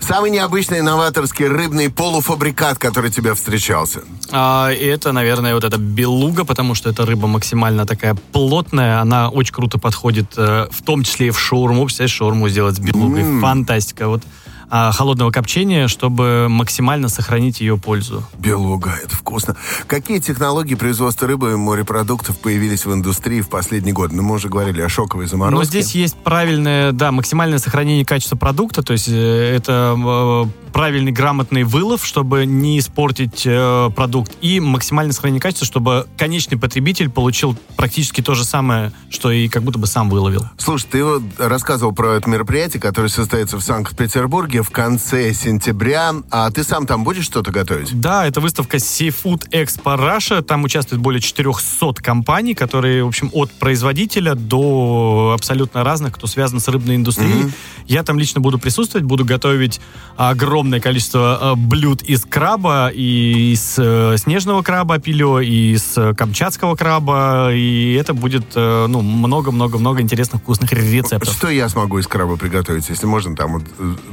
Самый 0.00 0.30
необычный 0.30 0.82
новаторский 0.82 1.46
рыбный 1.46 1.90
полуфабрикат, 1.90 2.78
который 2.78 3.10
тебе 3.10 3.34
встречался. 3.34 4.00
А, 4.30 4.70
и 4.70 4.84
это, 4.84 5.12
наверное, 5.12 5.54
вот 5.54 5.64
эта 5.64 5.78
белуга, 5.78 6.44
потому 6.44 6.74
что 6.74 6.90
эта 6.90 7.06
рыба 7.06 7.26
максимально 7.26 7.86
такая 7.86 8.14
плотная, 8.32 9.00
она 9.00 9.28
очень 9.28 9.54
круто 9.54 9.78
подходит, 9.78 10.32
э, 10.36 10.66
в 10.70 10.82
том 10.82 11.04
числе 11.04 11.28
и 11.28 11.30
в 11.30 11.38
шаурму. 11.38 11.84
Представляешь, 11.84 12.14
шаурму 12.14 12.48
сделать 12.48 12.76
с 12.76 12.78
белугой. 12.78 13.22
М. 13.22 13.40
Фантастика. 13.40 14.08
Вот 14.08 14.22
холодного 14.70 15.30
копчения, 15.30 15.88
чтобы 15.88 16.46
максимально 16.48 17.08
сохранить 17.08 17.60
ее 17.60 17.76
пользу. 17.76 18.24
Белуга, 18.38 18.94
это 19.02 19.16
вкусно. 19.16 19.56
Какие 19.86 20.18
технологии 20.18 20.74
производства 20.74 21.26
рыбы 21.28 21.52
и 21.52 21.56
морепродуктов 21.56 22.38
появились 22.38 22.84
в 22.86 22.92
индустрии 22.92 23.40
в 23.40 23.48
последние 23.48 23.92
годы? 23.94 24.14
Ну, 24.16 24.22
мы 24.22 24.36
уже 24.36 24.48
говорили 24.48 24.80
о 24.80 24.88
шоковой 24.88 25.26
заморозке. 25.26 25.58
Но 25.58 25.64
здесь 25.64 25.94
есть 25.94 26.16
правильное, 26.16 26.92
да, 26.92 27.12
максимальное 27.12 27.58
сохранение 27.58 28.04
качества 28.04 28.36
продукта, 28.36 28.82
то 28.82 28.92
есть 28.92 29.08
э, 29.08 29.54
это 29.56 29.96
э, 29.96 30.44
правильный 30.74 31.12
грамотный 31.12 31.62
вылов, 31.62 32.04
чтобы 32.04 32.46
не 32.46 32.80
испортить 32.80 33.44
э, 33.46 33.90
продукт, 33.94 34.32
и 34.40 34.58
максимальное 34.58 35.12
сохранение 35.12 35.40
качества, 35.40 35.66
чтобы 35.66 36.08
конечный 36.18 36.58
потребитель 36.58 37.08
получил 37.08 37.56
практически 37.76 38.20
то 38.20 38.34
же 38.34 38.44
самое, 38.44 38.92
что 39.08 39.30
и 39.30 39.46
как 39.46 39.62
будто 39.62 39.78
бы 39.78 39.86
сам 39.86 40.10
выловил. 40.10 40.46
Слушай, 40.58 40.86
ты 40.90 41.04
вот 41.04 41.22
рассказывал 41.38 41.92
про 41.92 42.16
это 42.16 42.28
мероприятие, 42.28 42.80
которое 42.80 43.08
состоится 43.08 43.56
в 43.56 43.60
Санкт-Петербурге 43.62 44.62
в 44.62 44.70
конце 44.70 45.32
сентября. 45.32 46.12
А 46.32 46.50
ты 46.50 46.64
сам 46.64 46.88
там 46.88 47.04
будешь 47.04 47.24
что-то 47.24 47.52
готовить? 47.52 47.98
Да, 48.00 48.26
это 48.26 48.40
выставка 48.40 48.78
Seafood 48.78 49.50
Expo 49.50 49.96
Russia. 49.96 50.42
Там 50.42 50.64
участвует 50.64 51.00
более 51.00 51.20
400 51.20 51.94
компаний, 52.02 52.54
которые, 52.54 53.04
в 53.04 53.08
общем, 53.08 53.30
от 53.32 53.52
производителя 53.52 54.34
до 54.34 55.34
абсолютно 55.38 55.84
разных, 55.84 56.14
кто 56.14 56.26
связан 56.26 56.58
с 56.58 56.66
рыбной 56.66 56.96
индустрией. 56.96 57.52
Я 57.86 58.02
там 58.02 58.18
лично 58.18 58.40
буду 58.40 58.58
присутствовать, 58.58 59.06
буду 59.06 59.24
готовить 59.24 59.80
огромное 60.16 60.63
количество 60.80 61.38
э, 61.40 61.54
блюд 61.56 62.02
из 62.02 62.24
краба, 62.24 62.90
и 62.94 63.52
из 63.52 63.76
э, 63.78 64.16
снежного 64.18 64.62
краба 64.62 64.98
пилё, 64.98 65.40
и 65.40 65.72
из 65.74 65.96
э, 65.96 66.14
камчатского 66.14 66.76
краба, 66.76 67.50
и 67.52 67.94
это 67.94 68.14
будет, 68.14 68.54
ну, 68.54 69.00
много-много-много 69.00 70.00
интересных 70.00 70.42
вкусных 70.42 70.72
рецептов. 70.72 71.32
Что 71.32 71.48
я 71.48 71.68
смогу 71.68 71.98
из 71.98 72.06
краба 72.06 72.36
приготовить, 72.36 72.88
если 72.88 73.06
можно, 73.06 73.36
там 73.36 73.54
вот, 73.54 73.62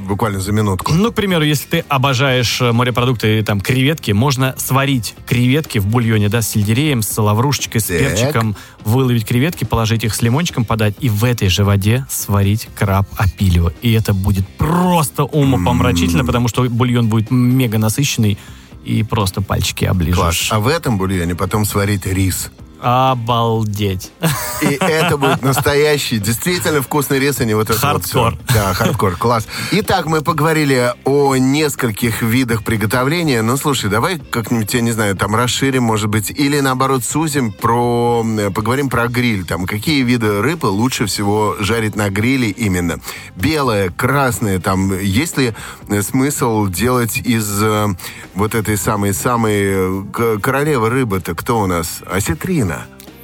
буквально 0.07 0.39
за 0.39 0.51
минутку? 0.51 0.93
Ну, 0.93 1.11
к 1.11 1.15
примеру, 1.15 1.43
если 1.43 1.67
ты 1.67 1.85
обожаешь 1.87 2.61
морепродукты, 2.61 3.43
там, 3.43 3.61
креветки, 3.61 4.11
можно 4.11 4.55
сварить 4.57 5.15
креветки 5.25 5.79
в 5.79 5.87
бульоне, 5.87 6.29
да, 6.29 6.41
с 6.41 6.49
сельдереем, 6.49 7.01
с 7.01 7.17
лаврушечкой, 7.21 7.81
с 7.81 7.85
Так. 7.85 7.97
перчиком, 7.97 8.55
выловить 8.83 9.25
креветки, 9.25 9.63
положить 9.63 10.03
их 10.03 10.13
с 10.15 10.21
лимончиком, 10.21 10.65
подать, 10.65 10.95
и 10.99 11.09
в 11.09 11.23
этой 11.23 11.49
же 11.49 11.63
воде 11.63 12.05
сварить 12.09 12.67
краб 12.75 13.07
апилио. 13.17 13.71
И 13.81 13.91
это 13.93 14.13
будет 14.13 14.47
просто 14.57 15.23
умопомрачительно, 15.23 16.25
потому 16.25 16.40
что 16.47 16.63
бульон 16.69 17.07
будет 17.07 17.31
мега 17.31 17.77
насыщенный, 17.77 18.37
и 18.83 19.03
просто 19.03 19.41
пальчики 19.41 19.85
Класс. 19.85 19.91
оближешь. 19.95 20.51
А 20.51 20.59
в 20.59 20.67
этом 20.67 20.97
бульоне 20.97 21.35
потом 21.35 21.65
сварить 21.65 22.05
рис. 22.05 22.51
Обалдеть. 22.81 24.11
И 24.61 24.77
это 24.79 25.17
будет 25.17 25.41
настоящий, 25.43 26.17
действительно 26.19 26.81
вкусный 26.81 27.19
рис, 27.19 27.39
а 27.39 27.45
не 27.45 27.53
вот 27.53 27.69
это 27.69 27.73
вот 27.73 27.81
Хардкор. 27.81 28.33
всё. 28.33 28.53
Да, 28.53 28.73
хардкор, 28.73 29.15
класс. 29.17 29.47
Итак, 29.71 30.07
мы 30.07 30.21
поговорили 30.21 30.93
о 31.05 31.35
нескольких 31.35 32.21
видах 32.21 32.63
приготовления. 32.63 33.41
Ну, 33.43 33.57
слушай, 33.57 33.89
давай 33.89 34.17
как-нибудь, 34.19 34.73
я 34.73 34.81
не 34.81 34.91
знаю, 34.91 35.15
там 35.15 35.35
расширим, 35.35 35.83
может 35.83 36.09
быть, 36.09 36.31
или 36.31 36.59
наоборот 36.59 37.03
сузим, 37.03 37.51
про, 37.51 38.25
поговорим 38.53 38.89
про 38.89 39.07
гриль. 39.07 39.45
Там, 39.45 39.65
какие 39.65 40.01
виды 40.03 40.41
рыбы 40.41 40.67
лучше 40.67 41.05
всего 41.05 41.55
жарить 41.59 41.95
на 41.95 42.09
гриле 42.09 42.49
именно? 42.49 42.99
Белая, 43.35 43.89
красная, 43.89 44.59
там, 44.59 44.97
есть 44.99 45.37
ли 45.37 45.53
смысл 46.01 46.67
делать 46.67 47.17
из 47.17 47.61
э, 47.61 47.87
вот 48.33 48.55
этой 48.55 48.77
самой-самой 48.77 50.03
э, 50.17 50.37
королевы 50.41 50.89
рыбы-то 50.89 51.35
кто 51.35 51.61
у 51.61 51.67
нас? 51.67 52.01
Осетрина. 52.09 52.70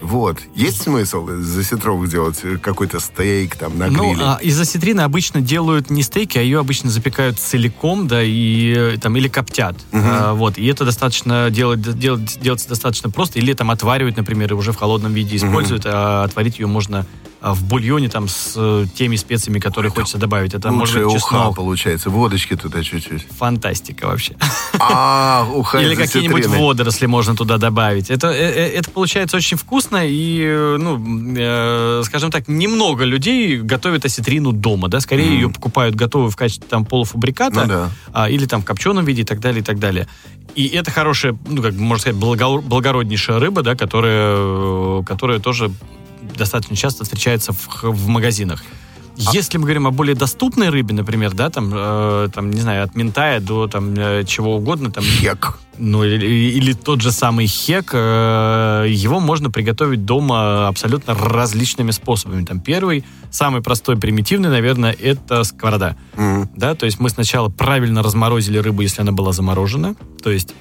Вот. 0.01 0.37
Есть 0.53 0.83
смысл 0.83 1.27
из 1.29 1.57
осетровых 1.57 2.09
делать 2.09 2.39
какой-то 2.61 2.99
стейк 2.99 3.55
там 3.55 3.77
на 3.77 3.87
Ну, 3.87 4.11
гриле? 4.11 4.23
а 4.25 4.39
из 4.41 4.59
осетрины 4.59 5.01
обычно 5.01 5.41
делают 5.41 5.89
не 5.89 6.03
стейки, 6.03 6.37
а 6.37 6.41
ее 6.41 6.59
обычно 6.59 6.89
запекают 6.89 7.39
целиком, 7.39 8.07
да, 8.07 8.21
и 8.23 8.73
э, 8.77 8.97
там 9.01 9.15
или 9.17 9.27
коптят. 9.27 9.75
А, 9.91 10.33
вот, 10.33 10.57
и 10.57 10.65
это 10.67 10.85
достаточно 10.85 11.49
делать, 11.49 11.81
делать, 11.97 12.39
делается 12.39 12.69
достаточно 12.69 13.09
просто, 13.09 13.39
или 13.39 13.53
там 13.53 13.71
отваривать, 13.71 14.17
например, 14.17 14.51
и 14.51 14.55
уже 14.55 14.71
в 14.71 14.75
холодном 14.77 15.13
виде 15.13 15.35
используют, 15.37 15.83
а 15.85 16.23
отварить 16.23 16.59
ее 16.59 16.67
можно 16.67 17.05
в 17.41 17.63
бульоне 17.65 18.09
там 18.09 18.27
с 18.27 18.53
э, 18.55 18.85
теми 18.95 19.15
специями, 19.15 19.59
которые 19.59 19.91
хочется 19.91 20.17
добавить. 20.17 20.53
Это 20.53 20.71
может 20.71 20.95
быть 20.95 21.05
уха 21.05 21.19
чеснок. 21.19 21.55
получается. 21.55 22.09
Водочки 22.09 22.55
туда 22.55 22.83
чуть-чуть. 22.83 23.27
Фантастика 23.37 24.07
вообще. 24.07 24.35
А, 24.79 25.45
уха 25.53 25.79
Или 25.79 25.95
какие-нибудь 25.95 26.45
водоросли 26.45 27.07
можно 27.07 27.35
туда 27.35 27.57
добавить. 27.57 28.09
Это, 28.11 28.27
э, 28.27 28.33
э, 28.35 28.77
это 28.77 28.89
получается 28.91 29.37
очень 29.37 29.57
вкусно, 29.57 29.99
и, 30.03 30.75
ну, 30.79 31.03
э, 31.35 32.01
скажем 32.05 32.31
так, 32.31 32.47
немного 32.47 33.03
людей 33.03 33.57
готовят 33.57 34.05
осетрину 34.05 34.51
дома, 34.51 34.87
да, 34.87 34.99
скорее 34.99 35.33
ее 35.33 35.49
покупают 35.49 35.95
готовую 35.95 36.29
в 36.31 36.35
качестве 36.35 36.67
там 36.69 36.85
полуфабриката, 36.85 37.61
Ну 37.61 37.67
да. 37.67 37.89
а, 38.13 38.29
или 38.29 38.45
там 38.45 38.61
в 38.61 38.65
копченом 38.65 39.03
виде 39.05 39.21
и 39.23 39.25
так 39.25 39.39
далее, 39.39 39.61
и 39.61 39.63
так 39.63 39.79
далее. 39.79 40.07
И 40.55 40.67
это 40.67 40.89
хорошая, 40.91 41.37
ну, 41.47 41.61
как 41.61 41.73
можно 41.73 42.01
сказать, 42.01 42.19
благо- 42.19 42.61
благороднейшая 42.61 43.39
рыба, 43.39 43.61
да, 43.63 43.75
которая, 43.75 45.03
которая 45.03 45.39
тоже 45.39 45.71
достаточно 46.37 46.75
часто 46.75 47.03
встречается 47.03 47.53
в, 47.53 47.83
в 47.83 48.07
магазинах. 48.07 48.63
Если 49.17 49.57
мы 49.57 49.63
говорим 49.63 49.87
о 49.87 49.91
более 49.91 50.15
доступной 50.15 50.69
рыбе, 50.69 50.93
например, 50.93 51.33
да, 51.33 51.49
там, 51.49 51.71
э, 51.73 52.29
там, 52.33 52.51
не 52.51 52.61
знаю, 52.61 52.83
от 52.83 52.95
ментая 52.95 53.39
до 53.39 53.67
там 53.67 53.93
э, 53.97 54.23
чего 54.25 54.57
угодно, 54.57 54.91
там, 54.91 55.03
Хек. 55.03 55.57
ну, 55.79 56.03
или, 56.03 56.23
или 56.23 56.73
тот 56.73 57.01
же 57.01 57.11
самый 57.11 57.47
хек, 57.47 57.89
э, 57.93 58.85
его 58.87 59.19
можно 59.19 59.49
приготовить 59.49 60.05
дома 60.05 60.67
абсолютно 60.67 61.15
различными 61.15 61.89
способами. 61.89 62.45
Там 62.45 62.59
первый, 62.59 63.05
самый 63.31 63.63
простой, 63.63 63.97
примитивный, 63.97 64.49
наверное, 64.49 64.91
это 64.91 65.43
сковорода. 65.43 65.97
М. 66.15 66.47
Да, 66.55 66.75
то 66.75 66.85
есть 66.85 66.99
мы 66.99 67.09
сначала 67.09 67.49
правильно 67.49 68.03
разморозили 68.03 68.59
рыбу, 68.59 68.83
если 68.83 69.01
она 69.01 69.13
была 69.13 69.33
заморожена. 69.33 69.95
То 70.21 70.29
есть 70.29 70.53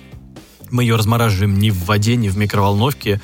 мы 0.71 0.83
ее 0.83 0.97
размораживаем 0.97 1.59
не 1.59 1.71
в 1.71 1.85
воде, 1.85 2.17
не 2.17 2.31
в 2.31 2.39
микроволновке, 2.39 3.21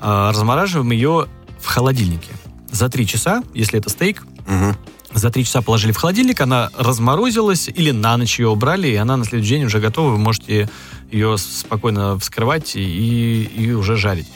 а 0.00 0.30
размораживаем 0.30 0.90
ее 0.90 1.26
в 1.64 1.66
холодильнике. 1.66 2.30
за 2.70 2.88
3 2.88 3.06
часа, 3.06 3.42
если 3.54 3.78
это 3.78 3.88
стейк. 3.88 4.26
Мгм. 4.46 4.76
За 5.14 5.30
3 5.30 5.44
часа 5.44 5.62
положили 5.62 5.92
в 5.92 5.96
холодильник, 5.96 6.40
она 6.40 6.70
разморозилась, 6.76 7.68
или 7.68 7.92
на 7.92 8.16
ночь 8.16 8.40
ее 8.40 8.48
убрали, 8.48 8.88
и 8.88 8.96
она 8.96 9.16
на 9.16 9.24
следующий 9.24 9.54
день 9.54 9.64
уже 9.64 9.78
готова, 9.78 10.10
вы 10.10 10.18
можете 10.18 10.68
ее 11.12 11.38
спокойно 11.38 12.18
вскрывать 12.18 12.74
и, 12.74 13.44
и 13.44 13.70
уже 13.70 13.96
жарить. 13.96 14.26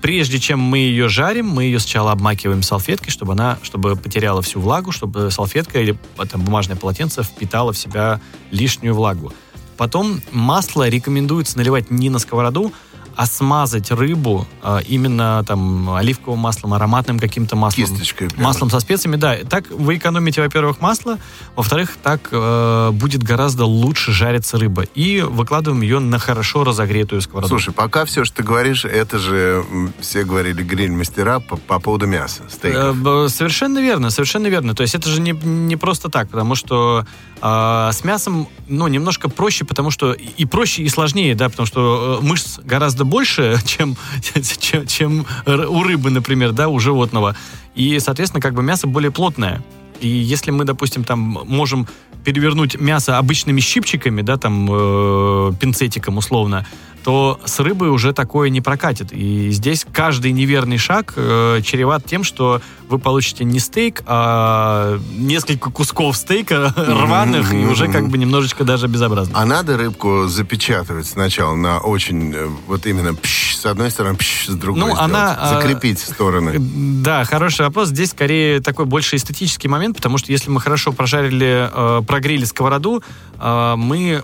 Прежде 0.00 0.38
чем 0.38 0.60
мы 0.60 0.78
ее 0.78 1.08
жарим, 1.08 1.48
мы 1.48 1.64
ее 1.64 1.80
сначала 1.80 2.12
обмакиваем 2.12 2.62
салфеткой, 2.62 3.10
чтобы 3.10 3.32
она, 3.32 3.58
чтобы 3.62 3.96
потеряла 3.96 4.42
всю 4.42 4.60
влагу, 4.60 4.92
чтобы 4.92 5.30
салфетка 5.30 5.80
или 5.80 5.98
там, 6.30 6.42
бумажное 6.42 6.76
полотенце 6.76 7.22
впитало 7.22 7.72
в 7.72 7.78
себя 7.78 8.20
лишнюю 8.52 8.94
влагу. 8.94 9.32
Потом 9.76 10.20
масло 10.30 10.88
рекомендуется 10.88 11.58
наливать 11.58 11.90
не 11.90 12.10
на 12.10 12.18
сковороду, 12.20 12.72
а 13.16 13.26
смазать 13.26 13.90
рыбу 13.90 14.46
а, 14.62 14.78
именно 14.78 15.44
там 15.46 15.90
оливковым 15.90 16.40
маслом, 16.40 16.74
ароматным 16.74 17.18
каким-то 17.18 17.56
маслом. 17.56 17.86
Кисточкой 17.86 18.28
прямо. 18.30 18.44
Маслом 18.48 18.70
со 18.70 18.80
специями, 18.80 19.16
да. 19.16 19.36
Так 19.48 19.70
вы 19.70 19.96
экономите, 19.96 20.40
во-первых, 20.42 20.80
масло, 20.80 21.18
во-вторых, 21.56 21.96
так 22.02 22.28
э, 22.32 22.90
будет 22.92 23.22
гораздо 23.22 23.64
лучше 23.64 24.12
жариться 24.12 24.58
рыба. 24.58 24.82
И 24.94 25.20
выкладываем 25.20 25.82
ее 25.82 25.98
на 25.98 26.18
хорошо 26.18 26.64
разогретую 26.64 27.20
сковороду. 27.22 27.48
Слушай, 27.48 27.72
пока 27.74 28.04
все, 28.04 28.24
что 28.24 28.36
ты 28.38 28.42
говоришь, 28.42 28.84
это 28.84 29.18
же 29.18 29.64
все 30.00 30.24
говорили 30.24 30.62
гриль-мастера 30.62 31.40
по, 31.40 31.56
по 31.56 31.78
поводу 31.80 32.06
мяса, 32.06 32.42
Э, 32.46 32.50
стейков. 32.50 32.96
б- 32.96 33.28
Совершенно 33.28 33.78
верно, 33.78 34.10
совершенно 34.10 34.46
верно. 34.46 34.74
То 34.74 34.82
есть 34.82 34.94
это 34.94 35.08
же 35.08 35.20
не, 35.20 35.32
не 35.32 35.76
просто 35.76 36.08
так, 36.08 36.28
потому 36.30 36.54
что 36.54 37.04
э, 37.40 37.90
с 37.92 38.04
мясом, 38.04 38.48
ну, 38.68 38.86
немножко 38.88 39.28
проще, 39.28 39.64
потому 39.64 39.90
что 39.90 40.12
и 40.12 40.44
проще, 40.44 40.82
и 40.82 40.88
сложнее, 40.88 41.34
да, 41.34 41.48
потому 41.48 41.66
что 41.66 42.18
э, 42.22 42.24
мышц 42.24 42.58
гораздо 42.58 43.01
больше, 43.04 43.58
чем, 43.64 43.96
чем, 44.58 44.86
чем 44.86 45.26
у 45.46 45.82
рыбы, 45.82 46.10
например, 46.10 46.52
да, 46.52 46.68
у 46.68 46.78
животного. 46.78 47.36
И, 47.74 47.98
соответственно, 47.98 48.40
как 48.40 48.54
бы 48.54 48.62
мясо 48.62 48.86
более 48.86 49.10
плотное. 49.10 49.62
И 50.00 50.08
если 50.08 50.50
мы, 50.50 50.64
допустим, 50.64 51.04
там 51.04 51.20
можем 51.46 51.86
перевернуть 52.24 52.78
мясо 52.80 53.18
обычными 53.18 53.60
щипчиками, 53.60 54.22
да, 54.22 54.36
там, 54.36 54.68
э, 54.70 55.52
пинцетиком 55.60 56.18
условно, 56.18 56.66
то 57.04 57.40
с 57.44 57.58
рыбой 57.60 57.88
уже 57.88 58.12
такое 58.12 58.48
не 58.48 58.60
прокатит. 58.60 59.12
И 59.12 59.50
здесь 59.50 59.84
каждый 59.92 60.32
неверный 60.32 60.78
шаг 60.78 61.14
э, 61.16 61.60
чреват 61.64 62.04
тем, 62.04 62.24
что 62.24 62.60
вы 62.88 62.98
получите 62.98 63.44
не 63.44 63.58
стейк, 63.58 64.02
а 64.06 64.98
несколько 65.16 65.70
кусков 65.70 66.16
стейка 66.16 66.72
рваных 66.76 67.52
и 67.52 67.64
уже 67.64 67.90
как 67.90 68.08
бы 68.08 68.18
немножечко 68.18 68.64
даже 68.64 68.86
безобразно. 68.86 69.38
А 69.38 69.44
надо 69.44 69.76
рыбку 69.76 70.26
запечатывать 70.26 71.06
сначала 71.06 71.54
на 71.54 71.78
очень, 71.78 72.34
э, 72.34 72.48
вот 72.66 72.86
именно 72.86 73.14
пш, 73.14 73.56
с 73.56 73.66
одной 73.66 73.90
стороны, 73.90 74.16
пш, 74.16 74.46
с 74.48 74.54
другой 74.54 74.80
Ну, 74.80 74.86
сделать. 74.86 75.02
она, 75.02 75.36
а, 75.40 75.54
Закрепить 75.54 75.98
стороны. 76.00 76.54
Да, 76.58 77.24
хороший 77.24 77.66
вопрос. 77.66 77.88
Здесь 77.88 78.10
скорее 78.10 78.60
такой 78.60 78.84
больше 78.84 79.16
эстетический 79.16 79.68
момент, 79.68 79.96
потому 79.96 80.18
что 80.18 80.30
если 80.32 80.50
мы 80.50 80.60
хорошо 80.60 80.92
прожарили, 80.92 81.68
э, 81.72 82.02
прогрели 82.06 82.44
сковороду, 82.44 83.02
э, 83.40 83.74
мы, 83.76 84.22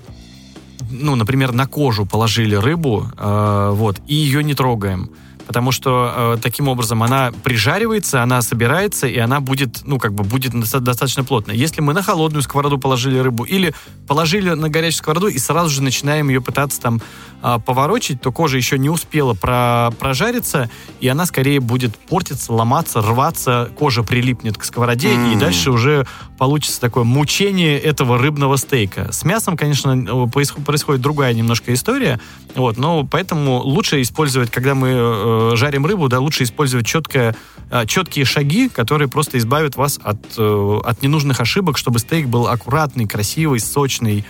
ну, 0.90 1.16
например, 1.16 1.52
на 1.52 1.66
кожу 1.66 2.06
положили 2.06 2.54
рыбу, 2.54 3.10
э, 3.16 3.70
вот, 3.72 4.00
и 4.06 4.14
ее 4.14 4.42
не 4.44 4.54
трогаем. 4.54 5.10
Потому 5.46 5.72
что 5.72 6.12
э, 6.14 6.38
таким 6.42 6.68
образом 6.68 7.02
она 7.02 7.32
прижаривается, 7.42 8.22
она 8.22 8.42
собирается, 8.42 9.06
и 9.06 9.16
она 9.16 9.40
будет, 9.40 9.80
ну, 9.84 9.98
как 9.98 10.12
бы 10.12 10.22
будет 10.22 10.52
доста- 10.52 10.80
достаточно 10.80 11.24
плотно. 11.24 11.52
Если 11.52 11.80
мы 11.80 11.94
на 11.94 12.02
холодную 12.02 12.42
сковороду 12.42 12.78
положили 12.78 13.18
рыбу 13.18 13.44
или 13.44 13.72
положили 14.06 14.50
на 14.50 14.68
горячую 14.68 14.98
сковороду 14.98 15.28
и 15.28 15.38
сразу 15.38 15.70
же 15.70 15.82
начинаем 15.82 16.28
ее 16.28 16.42
пытаться 16.42 16.82
там 16.82 17.00
поворочить, 17.40 18.20
то 18.20 18.32
кожа 18.32 18.56
еще 18.56 18.78
не 18.78 18.90
успела 18.90 19.34
про- 19.34 19.90
прожариться, 19.98 20.70
и 21.00 21.08
она 21.08 21.26
скорее 21.26 21.60
будет 21.60 21.96
портиться, 21.96 22.52
ломаться, 22.52 23.00
рваться, 23.00 23.70
кожа 23.78 24.02
прилипнет 24.02 24.56
к 24.58 24.64
сковороде, 24.64 25.10
и 25.12 25.34
М. 25.34 25.38
дальше 25.38 25.70
уже 25.70 26.06
получится 26.36 26.80
такое 26.80 27.04
мучение 27.04 27.78
этого 27.78 28.18
рыбного 28.18 28.56
стейка. 28.56 29.12
С 29.12 29.24
мясом, 29.24 29.56
конечно, 29.56 29.90
э, 29.90 30.26
происход- 30.30 30.64
происходит 30.64 31.00
другая 31.00 31.32
немножко 31.32 31.72
история, 31.74 32.20
вот, 32.54 32.76
но 32.76 33.04
поэтому 33.04 33.58
лучше 33.58 34.00
использовать, 34.02 34.50
когда 34.50 34.74
мы 34.74 34.88
э, 34.90 35.50
жарим 35.54 35.86
рыбу, 35.86 36.08
да, 36.08 36.20
лучше 36.20 36.42
использовать 36.44 36.86
четкое, 36.86 37.34
э, 37.70 37.86
четкие 37.86 38.24
шаги, 38.24 38.68
которые 38.68 39.08
просто 39.08 39.38
избавят 39.38 39.76
вас 39.76 39.98
от, 40.02 40.18
э, 40.36 40.80
от 40.84 41.02
ненужных 41.02 41.40
ошибок, 41.40 41.78
чтобы 41.78 41.98
стейк 41.98 42.26
был 42.26 42.48
аккуратный, 42.48 43.06
красивый, 43.06 43.60
сочный 43.60 44.24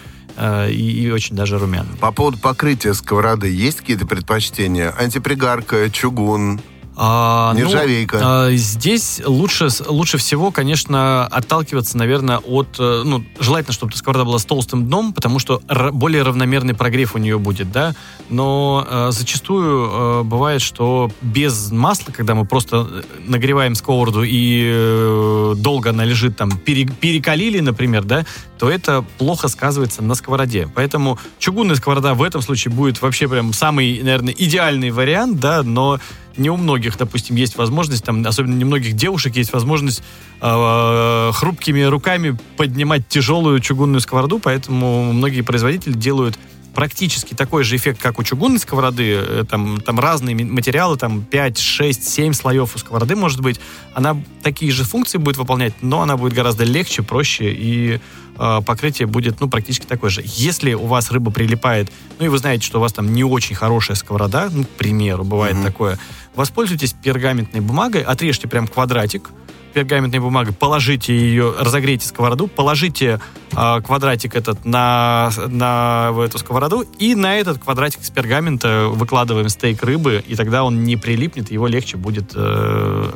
и, 0.70 1.02
и 1.04 1.10
очень 1.10 1.34
даже 1.36 1.58
румяный. 1.58 1.96
По 2.00 2.12
поводу 2.12 2.38
покрытия 2.38 2.94
сковороды 2.94 3.48
есть 3.48 3.78
какие-то 3.78 4.06
предпочтения? 4.06 4.94
Антипригарка, 4.98 5.90
чугун, 5.90 6.60
А, 7.00 7.52
ну, 7.54 7.60
нержавейка. 7.60 8.18
а, 8.20 8.50
здесь 8.52 9.22
лучше, 9.24 9.68
лучше 9.86 10.18
всего, 10.18 10.50
конечно, 10.50 11.26
отталкиваться, 11.26 11.96
наверное, 11.96 12.38
от... 12.38 12.76
э, 12.80 13.02
Ну, 13.04 13.24
желательно, 13.38 13.72
чтобы 13.72 13.94
сковорода 13.94 14.24
была 14.24 14.38
с 14.40 14.44
толстым 14.44 14.86
дном, 14.86 15.12
потому 15.12 15.38
что 15.38 15.62
более 15.92 16.22
равномерный 16.24 16.74
прогрев 16.74 17.14
у 17.14 17.18
нее 17.18 17.38
будет, 17.38 17.70
да. 17.70 17.94
Но 18.30 18.84
э, 18.88 19.08
зачастую 19.12 19.90
э, 19.90 20.22
бывает, 20.24 20.60
что 20.60 21.12
без 21.22 21.70
масла, 21.70 22.10
когда 22.10 22.34
мы 22.34 22.44
просто 22.44 22.88
нагреваем 23.26 23.76
сковороду 23.76 24.24
и 24.24 24.68
э, 24.74 25.54
долго 25.56 25.90
она 25.90 26.04
лежит 26.04 26.36
там, 26.36 26.50
пере- 26.58 26.88
перекалили, 27.00 27.60
например, 27.60 28.02
да, 28.02 28.26
то 28.58 28.68
это 28.68 29.04
плохо 29.18 29.46
сказывается 29.46 30.02
на 30.02 30.16
сковороде. 30.16 30.68
Поэтому 30.74 31.16
чугунная 31.38 31.76
сковорода 31.76 32.14
в 32.14 32.22
этом 32.24 32.42
случае 32.42 32.74
будет 32.74 33.00
вообще 33.00 33.28
прям 33.28 33.52
самый, 33.52 34.00
наверное, 34.02 34.34
идеальный 34.36 34.90
вариант, 34.90 35.38
да, 35.38 35.62
но 35.62 36.00
не 36.38 36.50
у 36.50 36.56
многих, 36.56 36.96
допустим, 36.96 37.36
есть 37.36 37.56
возможность, 37.56 38.04
там, 38.04 38.26
особенно 38.26 38.54
не 38.54 38.64
у 38.64 38.68
многих 38.68 38.94
девушек 38.94 39.36
есть 39.36 39.52
возможность 39.52 40.02
э, 40.40 41.30
хрупкими 41.34 41.82
руками 41.82 42.38
поднимать 42.56 43.08
тяжелую 43.08 43.60
чугунную 43.60 44.00
сковороду, 44.00 44.38
поэтому 44.38 45.12
многие 45.12 45.42
производители 45.42 45.92
делают 45.92 46.38
практически 46.74 47.34
такой 47.34 47.64
же 47.64 47.74
эффект, 47.74 48.00
как 48.00 48.20
у 48.20 48.22
чугунной 48.22 48.60
сковороды. 48.60 49.14
Э, 49.14 49.44
Там, 49.50 49.80
там 49.80 49.98
разные 49.98 50.36
материалы, 50.36 50.96
там 50.96 51.22
5, 51.24 51.58
6, 51.58 52.08
7 52.08 52.32
слоев 52.32 52.76
у 52.76 52.78
сковороды 52.78 53.16
может 53.16 53.40
быть. 53.40 53.60
Она 53.94 54.16
такие 54.42 54.70
же 54.70 54.84
функции 54.84 55.18
будет 55.18 55.38
выполнять, 55.38 55.74
но 55.82 56.02
она 56.02 56.16
будет 56.16 56.34
гораздо 56.34 56.64
легче, 56.64 57.02
проще 57.02 57.52
и 57.52 58.00
э, 58.38 58.60
покрытие 58.64 59.06
будет, 59.06 59.40
ну, 59.40 59.48
практически 59.48 59.86
такое 59.86 60.10
же. 60.10 60.22
Если 60.24 60.74
у 60.74 60.86
вас 60.86 61.10
рыба 61.10 61.30
прилипает, 61.30 61.90
ну, 62.18 62.26
и 62.26 62.28
вы 62.28 62.38
знаете, 62.38 62.64
что 62.66 62.78
у 62.78 62.80
вас 62.80 62.92
там 62.92 63.12
не 63.12 63.24
очень 63.24 63.56
хорошая 63.56 63.96
сковорода, 63.96 64.48
ну, 64.50 64.64
к 64.64 64.68
примеру, 64.68 65.24
бывает 65.24 65.56
Мгм. 65.56 65.64
такое, 65.64 65.98
воспользуйтесь 66.34 66.92
пергаментной 66.92 67.60
бумагой, 67.60 68.02
отрежьте 68.02 68.48
прям 68.48 68.66
квадратик 68.66 69.30
пергаментной 69.74 70.18
бумагой, 70.18 70.54
положите 70.54 71.16
ее, 71.16 71.54
разогрейте 71.58 72.06
сковороду, 72.06 72.48
положите 72.48 73.20
э, 73.52 73.80
квадратик 73.82 74.34
этот 74.34 74.64
на, 74.64 75.30
на 75.46 76.12
эту 76.24 76.38
сковороду, 76.38 76.82
и 76.98 77.14
на 77.14 77.36
этот 77.36 77.58
квадратик 77.58 78.02
с 78.02 78.10
пергамента 78.10 78.88
выкладываем 78.88 79.48
стейк 79.48 79.82
рыбы, 79.82 80.24
и 80.26 80.34
тогда 80.34 80.64
он 80.64 80.84
не 80.84 80.96
прилипнет, 80.96 81.50
его 81.50 81.66
легче 81.66 81.96
будет 81.96 82.32
э, 82.34 83.12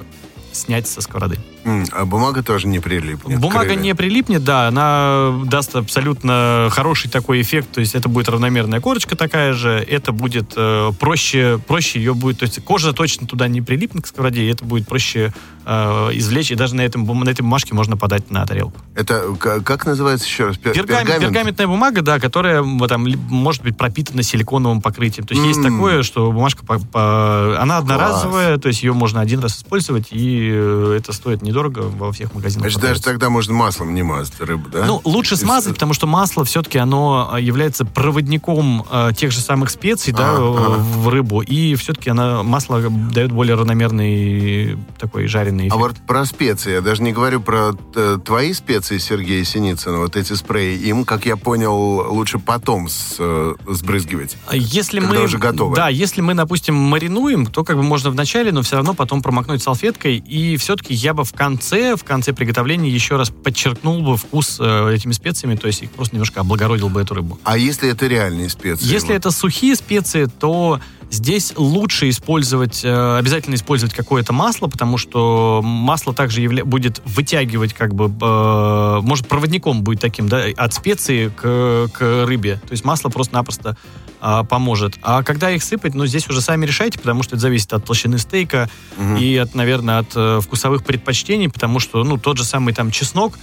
снять 0.52 0.86
со 0.86 1.00
сковороды. 1.00 1.38
А 1.64 2.04
бумага 2.04 2.42
тоже 2.42 2.66
не 2.66 2.80
прилипнет. 2.80 3.38
Бумага 3.38 3.74
не 3.74 3.94
прилипнет, 3.94 4.44
да, 4.44 4.68
она 4.68 5.32
даст 5.44 5.76
абсолютно 5.76 6.68
хороший 6.70 7.10
такой 7.10 7.40
эффект, 7.40 7.70
то 7.72 7.80
есть 7.80 7.94
это 7.94 8.08
будет 8.08 8.28
равномерная 8.28 8.80
корочка 8.80 9.16
такая 9.16 9.52
же, 9.52 9.70
это 9.70 10.12
будет 10.12 10.54
э, 10.56 10.90
проще, 10.98 11.60
проще 11.66 11.98
ее 12.00 12.14
будет, 12.14 12.38
то 12.40 12.44
есть 12.44 12.62
кожа 12.64 12.92
точно 12.92 13.26
туда 13.26 13.48
не 13.48 13.60
прилипнет 13.60 14.04
к 14.04 14.06
сковороде, 14.06 14.42
и 14.42 14.48
это 14.48 14.64
будет 14.64 14.88
проще 14.88 15.32
э, 15.64 15.70
извлечь, 16.14 16.50
и 16.50 16.54
даже 16.54 16.74
на, 16.74 16.80
этом, 16.80 17.04
на 17.06 17.30
этой 17.30 17.42
бумажке 17.42 17.74
можно 17.74 17.96
подать 17.96 18.30
на 18.30 18.44
тарелку. 18.46 18.80
Это 18.94 19.34
как 19.64 19.86
называется 19.86 20.26
еще 20.26 20.46
раз? 20.46 20.56
Пер- 20.56 20.72
Пергамент, 20.74 21.20
пергаментная 21.20 21.66
бумага, 21.66 22.02
да, 22.02 22.18
которая 22.18 22.64
там 22.88 23.06
может 23.28 23.62
быть 23.62 23.76
пропитана 23.76 24.22
силиконовым 24.22 24.80
покрытием. 24.80 25.26
То 25.26 25.34
есть 25.34 25.46
есть 25.46 25.58
М. 25.60 25.72
такое, 25.72 26.02
что 26.02 26.30
бумажка, 26.32 26.64
по- 26.64 26.78
по- 26.78 27.56
она 27.60 27.78
одноразовая, 27.78 28.58
то 28.58 28.68
есть 28.68 28.82
ее 28.82 28.92
можно 28.92 29.20
один 29.20 29.40
раз 29.40 29.56
использовать, 29.58 30.08
и 30.10 30.50
э, 30.52 30.96
это 30.98 31.12
стоит 31.12 31.42
недорого 31.52 31.80
во 31.80 32.10
всех 32.12 32.34
магазинах. 32.34 32.64
Значит, 32.64 32.80
даже 32.80 33.02
тогда 33.02 33.28
можно 33.30 33.52
маслом 33.54 33.94
не 33.94 34.02
мазать 34.02 34.40
рыбу, 34.40 34.68
да? 34.70 34.86
Ну, 34.86 35.00
лучше 35.04 35.36
смазать, 35.36 35.74
потому 35.74 35.92
что 35.94 36.06
масло 36.06 36.44
все-таки 36.44 36.78
оно 36.78 37.28
а, 37.32 37.38
является 37.40 37.84
проводником 37.84 38.84
э, 38.90 39.10
тех 39.16 39.30
же 39.32 39.40
самых 39.40 39.70
специй, 39.70 40.12
да, 40.12 40.30
А, 40.30 40.34
э, 40.34 40.38
ага. 40.38 40.78
в 40.78 41.08
рыбу, 41.08 41.40
и 41.42 41.74
все-таки 41.74 42.10
она 42.10 42.42
масло 42.42 42.80
дает 42.90 43.32
более 43.32 43.54
равномерный 43.56 44.78
такой 44.98 45.26
жареный 45.26 45.64
А 45.64 45.68
эффект. 45.68 45.80
вот 45.80 45.96
про 46.06 46.24
специи, 46.24 46.72
я 46.72 46.80
даже 46.80 47.02
не 47.02 47.12
говорю 47.12 47.40
про 47.40 47.72
э, 47.94 48.18
твои 48.24 48.52
специи, 48.52 48.98
Сергей 48.98 49.44
Синицын, 49.44 49.96
вот 49.98 50.16
эти 50.16 50.32
спреи, 50.34 50.78
им, 50.78 51.04
как 51.04 51.26
я 51.26 51.36
понял, 51.36 51.74
лучше 52.12 52.38
потом 52.38 52.88
с, 52.88 53.16
э, 53.18 53.54
сбрызгивать. 53.68 54.36
А 54.46 54.56
Если 54.56 55.00
когда 55.00 55.14
мы, 55.18 55.24
уже 55.24 55.38
готово. 55.38 55.76
Да, 55.76 55.88
если 55.88 56.20
мы, 56.20 56.34
допустим, 56.34 56.74
маринуем, 56.74 57.46
то 57.46 57.64
как 57.64 57.76
бы 57.76 57.82
можно 57.82 58.10
вначале, 58.10 58.52
но 58.52 58.62
все 58.62 58.76
равно 58.76 58.94
потом 58.94 59.22
промокнуть 59.22 59.62
салфеткой. 59.62 60.16
И 60.16 60.56
все-таки 60.56 60.94
я 60.94 61.14
бы 61.14 61.24
в 61.24 61.32
конце, 61.42 61.96
в 61.96 62.04
конце 62.04 62.32
приготовления 62.32 62.88
еще 62.88 63.16
раз 63.16 63.30
подчеркнул 63.30 64.00
бы 64.02 64.16
вкус 64.16 64.58
э, 64.60 64.94
этими 64.94 65.12
специями, 65.12 65.56
то 65.56 65.66
есть 65.66 65.82
их 65.82 65.90
просто 65.90 66.14
немножко 66.14 66.40
облагородил 66.40 66.88
бы 66.88 67.00
эту 67.00 67.14
рыбу. 67.14 67.40
А 67.42 67.58
если 67.58 67.90
это 67.90 68.06
реальные 68.06 68.48
специи? 68.48 68.86
Если 68.86 69.08
Вот. 69.08 69.16
это 69.16 69.30
сухие 69.32 69.74
специи, 69.74 70.26
то 70.26 70.80
Здесь 71.12 71.52
лучше 71.56 72.08
использовать, 72.08 72.80
э, 72.82 73.18
обязательно 73.18 73.56
использовать 73.56 73.94
какое-то 73.94 74.32
масло, 74.32 74.66
потому 74.66 74.96
что 74.96 75.60
масло 75.62 76.14
также 76.14 76.40
явля- 76.40 76.64
будет 76.64 77.02
вытягивать, 77.04 77.74
как 77.74 77.94
бы, 77.94 78.06
э, 78.06 79.00
может, 79.02 79.28
проводником 79.28 79.82
будет 79.82 80.00
таким, 80.00 80.26
да, 80.26 80.44
от 80.56 80.72
специи 80.72 81.28
к, 81.28 81.90
к 81.92 82.24
рыбе. 82.24 82.62
То 82.66 82.72
есть 82.72 82.86
масло 82.86 83.10
просто-напросто 83.10 83.76
э, 84.22 84.42
поможет. 84.48 84.98
А 85.02 85.22
когда 85.22 85.50
их 85.50 85.62
сыпать, 85.62 85.94
ну, 85.94 86.06
здесь 86.06 86.30
уже 86.30 86.40
сами 86.40 86.64
решайте, 86.64 86.98
потому 86.98 87.22
что 87.24 87.34
это 87.34 87.42
зависит 87.42 87.74
от 87.74 87.84
толщины 87.84 88.16
стейка 88.18 88.70
и, 89.18 89.36
от, 89.36 89.54
наверное, 89.54 89.98
от 89.98 90.12
э, 90.14 90.40
вкусовых 90.40 90.82
предпочтений, 90.84 91.31
потому 91.48 91.80
что, 91.80 92.04
ну, 92.04 92.18
тот 92.18 92.38
же 92.38 92.44
самый 92.44 92.74
там 92.74 92.90
чеснок, 92.90 93.34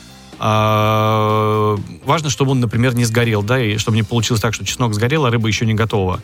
а, 0.42 1.76
важно, 2.06 2.30
чтобы 2.30 2.52
он, 2.52 2.62
например, 2.62 2.96
не 2.96 3.04
сгорел, 3.04 3.44
да, 3.44 3.62
и 3.62 3.78
чтобы 3.78 3.98
не 3.98 4.04
получилось 4.04 4.42
так, 4.42 4.54
что 4.54 4.66
чеснок 4.66 4.94
сгорел, 4.94 5.26
а 5.26 5.32
рыба 5.32 5.48
еще 5.50 5.66
не 5.66 5.74
готова. 5.74 6.22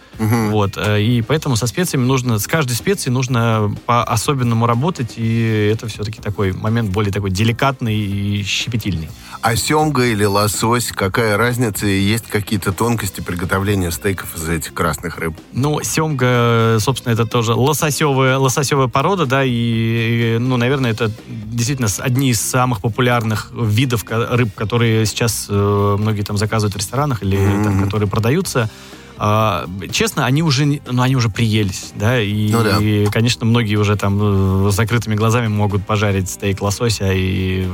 Вот. 0.52 0.78
э, 0.78 1.02
И 1.02 1.22
поэтому 1.22 1.58
со 1.58 1.68
специями 1.68 2.06
нужно, 2.06 2.40
с 2.40 2.48
каждой 2.48 2.74
специей 2.74 3.14
нужно 3.14 3.76
по-особенному 3.86 4.66
работать, 4.68 5.16
и 5.18 5.70
это 5.74 5.88
все-таки 5.88 6.22
такой 6.22 6.54
момент 6.54 6.92
более 6.92 7.12
такой 7.12 7.30
деликатный 7.30 7.96
и 7.96 8.44
щепетильный. 8.44 9.10
А 9.46 9.56
семга 9.56 10.06
или 10.06 10.24
лосось, 10.26 10.88
какая 10.92 11.38
разница? 11.38 11.86
Есть 11.86 12.26
какие-то 12.26 12.72
тонкости 12.72 13.22
приготовления 13.22 13.92
стейков 13.92 14.36
из 14.36 14.50
этих 14.50 14.74
красных 14.74 15.20
рыб? 15.20 15.36
Ну, 15.54 15.84
семга, 15.84 16.78
собственно, 16.80 17.14
это 17.14 17.28
тоже 17.28 17.54
лососевая, 17.54 18.40
лососевая 18.40 18.88
порода, 18.88 19.28
да, 19.28 19.44
и, 19.46 20.38
ну, 20.40 20.58
наверное, 20.58 20.90
это 20.90 21.12
действительно 21.28 21.88
одни 22.00 22.32
из 22.32 22.42
самых 22.42 22.82
популярных 22.82 23.52
видов 23.54 24.04
рыб, 24.10 24.50
которые 24.56 25.06
сейчас 25.06 25.46
э, 25.48 25.96
многие 26.00 26.24
там 26.24 26.38
заказывают 26.40 26.74
в 26.74 26.78
ресторанах 26.80 27.22
или 27.22 27.38
там, 27.38 27.84
которые 27.84 28.10
продаются. 28.10 28.72
А, 29.18 29.68
честно, 29.92 30.26
они 30.26 30.42
уже, 30.42 30.82
ну, 30.88 31.04
они 31.04 31.16
уже 31.16 31.30
приелись, 31.30 31.92
да, 31.94 32.20
и, 32.20 32.52
Ну 32.52 32.64
да. 32.64 32.80
и, 32.82 33.06
конечно, 33.12 33.46
многие 33.46 33.76
уже 33.76 33.96
там 33.96 34.66
э, 34.68 34.72
с 34.72 34.76
закрытыми 34.76 35.14
глазами 35.14 35.50
могут 35.50 35.86
пожарить 35.86 36.32
стейк 36.32 36.64
лосося 36.64 37.12
и, 37.14 37.68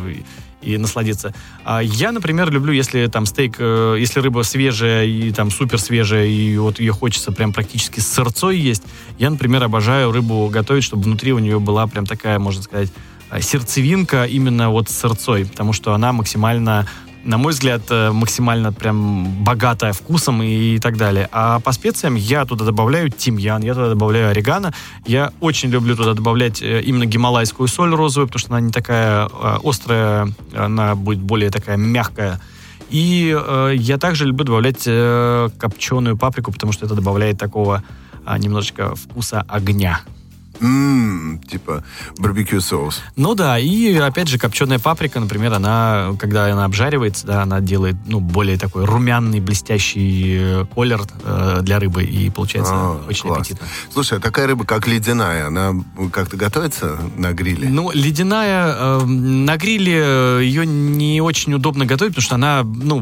и 0.61 0.77
насладиться. 0.77 1.33
А 1.63 1.81
я, 1.81 2.11
например, 2.11 2.51
люблю, 2.51 2.73
если 2.73 3.07
там 3.07 3.25
стейк, 3.25 3.55
э, 3.59 3.95
если 3.99 4.19
рыба 4.19 4.43
свежая 4.43 5.05
и 5.05 5.31
там 5.31 5.51
супер 5.51 5.79
свежая, 5.79 6.25
и 6.25 6.57
вот 6.57 6.79
ее 6.79 6.93
хочется 6.93 7.31
прям 7.31 7.53
практически 7.53 7.99
с 7.99 8.07
сырцой 8.07 8.57
есть, 8.57 8.83
я, 9.17 9.29
например, 9.29 9.63
обожаю 9.63 10.11
рыбу 10.11 10.47
готовить, 10.49 10.83
чтобы 10.83 11.03
внутри 11.03 11.33
у 11.33 11.39
нее 11.39 11.59
была 11.59 11.87
прям 11.87 12.05
такая, 12.05 12.39
можно 12.39 12.61
сказать, 12.61 12.89
э, 13.29 13.41
сердцевинка 13.41 14.25
именно 14.25 14.69
вот 14.69 14.89
с 14.89 14.97
сырцой, 14.97 15.45
потому 15.45 15.73
что 15.73 15.93
она 15.93 16.13
максимально 16.13 16.87
на 17.23 17.37
мой 17.37 17.53
взгляд, 17.53 17.81
э, 17.89 18.11
максимально 18.11 18.73
прям 18.73 19.43
богатая 19.43 19.93
вкусом 19.93 20.41
и, 20.41 20.79
так 20.79 20.97
далее. 20.97 21.29
А 21.31 21.59
по 21.59 21.71
специям 21.71 22.15
я 22.15 22.45
туда 22.45 22.65
добавляю 22.65 23.09
тимьян, 23.09 23.61
я 23.61 23.73
туда 23.73 23.89
добавляю 23.89 24.29
орегано. 24.29 24.73
Я 25.05 25.31
очень 25.39 25.69
люблю 25.69 25.95
туда 25.95 26.13
добавлять 26.13 26.61
э, 26.61 26.81
именно 26.81 27.05
гималайскую 27.05 27.67
соль 27.67 27.93
розовую, 27.93 28.27
потому 28.27 28.39
что 28.39 28.49
она 28.49 28.61
не 28.61 28.71
такая 28.71 29.27
э, 29.27 29.57
острая, 29.63 30.33
она 30.55 30.95
будет 30.95 31.19
более 31.19 31.49
такая 31.49 31.77
мягкая. 31.77 32.39
И 32.89 33.35
э, 33.37 33.73
я 33.75 33.97
также 33.97 34.25
люблю 34.25 34.45
добавлять 34.45 34.83
э, 34.85 35.49
копченую 35.57 36.17
паприку, 36.17 36.51
потому 36.51 36.73
что 36.73 36.85
это 36.85 36.95
добавляет 36.95 37.37
такого 37.37 37.83
а, 38.25 38.37
немножечко 38.37 38.95
вкуса 38.95 39.45
огня. 39.47 40.01
Ммм, 40.61 41.39
типа 41.39 41.83
барбекю 42.19 42.61
соус. 42.61 43.01
Ну 43.15 43.33
да, 43.35 43.57
и 43.59 43.95
опять 43.95 44.27
же 44.27 44.37
копченая 44.37 44.79
паприка, 44.79 45.19
например, 45.19 45.53
она, 45.53 46.11
когда 46.19 46.45
она 46.51 46.65
обжаривается, 46.65 47.25
да, 47.25 47.41
она 47.41 47.59
делает, 47.61 47.95
ну, 48.05 48.19
более 48.19 48.57
такой 48.57 48.85
румяный, 48.85 49.39
блестящий 49.39 50.37
э, 50.39 50.65
колер 50.73 51.01
э, 51.23 51.59
для 51.63 51.79
рыбы, 51.79 52.03
и 52.03 52.29
получается 52.29 52.73
А, 52.75 53.05
очень 53.09 53.23
класс. 53.23 53.39
аппетитно. 53.39 53.67
Слушай, 53.91 54.19
а 54.19 54.21
такая 54.21 54.47
рыба, 54.47 54.63
как 54.65 54.87
ледяная, 54.87 55.47
она 55.47 55.73
как-то 56.11 56.37
готовится 56.37 56.97
на 57.17 57.33
гриле? 57.33 57.67
Ну, 57.67 57.91
ледяная, 57.93 58.75
э, 58.77 59.03
на 59.05 59.57
гриле 59.57 59.99
э, 60.03 60.39
ее 60.43 60.65
не 60.65 61.21
очень 61.21 61.53
удобно 61.55 61.85
готовить, 61.85 62.13
потому 62.13 62.23
что 62.23 62.35
она, 62.35 62.63
ну, 62.63 63.01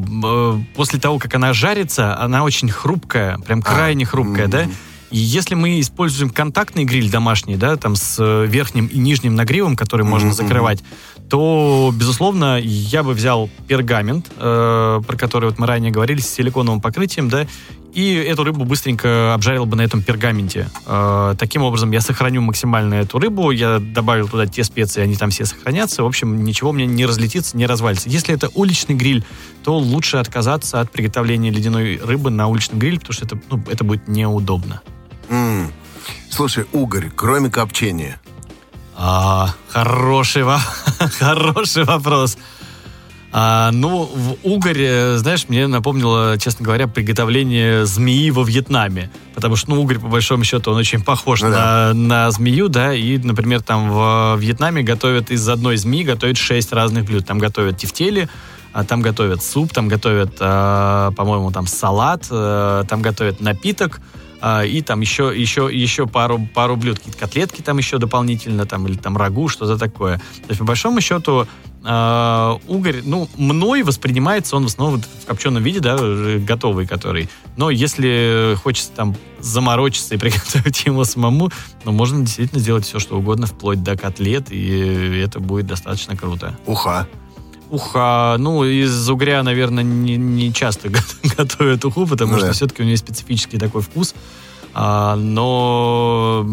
э, 0.57 0.61
после 0.75 0.99
того, 0.99 1.19
как 1.19 1.33
она 1.35 1.51
жарится, 1.53 2.17
она 2.19 2.43
очень 2.43 2.69
хрупкая, 2.69 3.37
прям 3.39 3.61
крайне 3.61 4.05
хрупкая, 4.05 4.47
да. 4.47 4.65
И 5.11 5.17
если 5.17 5.55
мы 5.55 5.79
используем 5.79 6.29
контактный 6.29 6.85
гриль 6.85 7.09
домашний, 7.09 7.55
да, 7.55 7.75
там 7.77 7.95
с 7.95 8.17
э, 8.19 8.45
верхним 8.45 8.85
и 8.87 8.97
нижним 8.97 9.35
нагревом, 9.35 9.75
который 9.75 10.05
можно 10.05 10.33
закрывать, 10.33 10.83
то, 11.29 11.93
безусловно, 11.95 12.59
я 12.59 13.03
бы 13.03 13.13
взял 13.13 13.49
пергамент, 13.67 14.27
э, 14.37 15.01
про 15.05 15.17
который 15.17 15.49
вот 15.49 15.59
мы 15.59 15.67
ранее 15.67 15.91
говорили, 15.91 16.21
с 16.21 16.29
силиконовым 16.29 16.81
покрытием, 16.81 17.29
да, 17.29 17.47
и 17.93 18.13
эту 18.13 18.43
рыбу 18.43 18.65
быстренько 18.65 19.33
обжарил 19.33 19.65
бы 19.65 19.75
на 19.75 19.81
этом 19.81 20.03
пергаменте. 20.03 20.69
Э, 20.85 21.33
таким 21.37 21.63
образом, 21.63 21.91
я 21.91 22.01
сохраню 22.01 22.41
максимально 22.41 22.95
эту 22.95 23.17
рыбу, 23.17 23.49
я 23.51 23.79
добавил 23.79 24.27
туда 24.27 24.45
те 24.45 24.63
специи, 24.63 25.01
они 25.01 25.15
там 25.15 25.31
все 25.31 25.45
сохранятся. 25.45 26.03
В 26.03 26.05
общем, 26.05 26.43
ничего 26.43 26.71
мне 26.71 26.85
не 26.85 27.05
разлетится, 27.05 27.57
не 27.57 27.65
развалится. 27.65 28.09
Если 28.09 28.33
это 28.33 28.49
уличный 28.53 28.95
гриль, 28.95 29.23
то 29.63 29.77
лучше 29.77 30.17
отказаться 30.17 30.79
от 30.79 30.91
приготовления 30.91 31.49
ледяной 31.49 31.99
рыбы 32.03 32.29
на 32.29 32.47
уличном 32.47 32.79
гриле, 32.79 32.99
потому 32.99 33.13
что 33.13 33.25
это, 33.25 33.39
ну, 33.49 33.63
это 33.69 33.83
будет 33.83 34.07
неудобно. 34.07 34.81
М. 35.29 35.71
Слушай, 36.29 36.65
угорь, 36.71 37.09
кроме 37.15 37.49
копчения. 37.49 38.19
А, 38.95 39.53
хороший, 39.69 40.43
хороший 41.19 41.85
вопрос. 41.85 42.37
А, 43.31 43.69
ну, 43.71 44.09
в 44.13 44.37
угоре, 44.43 45.17
знаешь, 45.17 45.47
мне 45.47 45.67
напомнило, 45.67 46.37
честно 46.39 46.65
говоря, 46.65 46.87
приготовление 46.87 47.85
змеи 47.85 48.31
во 48.31 48.43
Вьетнаме. 48.43 49.11
Потому 49.35 49.55
что, 49.55 49.69
ну, 49.69 49.81
угорь, 49.81 49.99
по 49.99 50.07
большому 50.07 50.43
счету, 50.43 50.71
он 50.71 50.77
очень 50.77 51.03
похож 51.03 51.41
Ну 51.41 51.49
на, 51.49 51.93
на 51.93 52.31
змею, 52.31 52.69
да, 52.69 52.93
и, 52.93 53.17
например, 53.19 53.61
там 53.61 53.91
в 53.91 54.37
Вьетнаме 54.39 54.81
готовят 54.81 55.29
из 55.29 55.47
одной 55.47 55.77
змеи, 55.77 56.03
готовят 56.03 56.37
шесть 56.37 56.73
разных 56.73 57.05
блюд. 57.05 57.25
Там 57.27 57.37
готовят 57.37 57.77
тефтели, 57.77 58.27
а 58.73 58.83
там 58.83 59.01
готовят 59.01 59.43
суп, 59.43 59.73
там 59.73 59.87
готовят, 59.87 60.37
а, 60.39 61.11
по-моему, 61.11 61.51
там 61.51 61.67
салат, 61.67 62.27
а, 62.31 62.83
там 62.85 63.03
готовят 63.03 63.41
напиток, 63.41 64.01
и 64.65 64.81
там 64.81 65.01
еще, 65.01 65.33
еще, 65.35 65.69
еще 65.71 66.07
пару, 66.07 66.39
пару 66.53 66.75
блюд, 66.75 66.99
какие-то 66.99 67.19
котлетки 67.19 67.61
там 67.61 67.77
еще 67.77 67.97
дополнительно, 67.97 68.65
там, 68.65 68.87
или 68.87 68.95
там 68.95 69.17
рагу, 69.17 69.47
что-то 69.47 69.77
такое. 69.77 70.17
То 70.17 70.49
есть, 70.49 70.59
по 70.59 70.65
большому 70.65 71.01
счету, 71.01 71.47
а, 71.83 72.59
угорь, 72.67 73.01
ну, 73.03 73.29
мной 73.37 73.83
воспринимается 73.83 74.55
он 74.55 74.63
в 74.63 74.67
основном 74.67 75.01
в 75.01 75.25
копченом 75.25 75.63
виде, 75.63 75.79
да, 75.79 75.97
готовый 76.39 76.85
который. 76.85 77.29
Но 77.55 77.69
если 77.69 78.55
хочется 78.61 78.91
там 78.91 79.15
заморочиться 79.39 80.15
и 80.15 80.17
приготовить 80.17 80.83
его 80.85 81.03
самому, 81.05 81.51
ну, 81.85 81.91
можно 81.91 82.21
действительно 82.21 82.59
сделать 82.59 82.85
все, 82.85 82.99
что 82.99 83.17
угодно, 83.17 83.47
вплоть 83.47 83.81
до 83.81 83.95
котлет, 83.95 84.51
и 84.51 85.21
это 85.23 85.39
будет 85.39 85.67
достаточно 85.67 86.17
круто. 86.17 86.57
Уха. 86.65 87.07
Уха, 87.69 88.35
ну, 88.39 88.63
из 88.63 89.09
угря, 89.09 89.43
наверное, 89.43 89.83
не, 89.83 90.17
не 90.17 90.51
часто 90.53 90.89
го- 90.89 90.97
готовят 91.37 91.85
уху, 91.85 92.07
потому 92.07 92.31
Ну 92.33 92.37
что 92.39 92.47
да. 92.47 92.53
все-таки 92.53 92.81
у 92.81 92.85
нее 92.85 92.97
специфический 92.97 93.57
такой 93.57 93.81
вкус. 93.81 94.15
А, 94.73 95.15
но, 95.15 96.45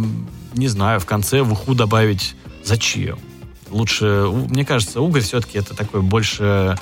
не 0.54 0.68
знаю, 0.68 1.00
в 1.00 1.06
конце 1.06 1.42
в 1.42 1.52
уху 1.52 1.74
добавить 1.74 2.34
зачем? 2.64 3.18
Лучше, 3.70 4.28
мне 4.50 4.64
кажется, 4.64 5.00
угорь 5.00 5.22
все-таки 5.22 5.58
это 5.58 5.74
такой 5.74 6.00
больше 6.02 6.76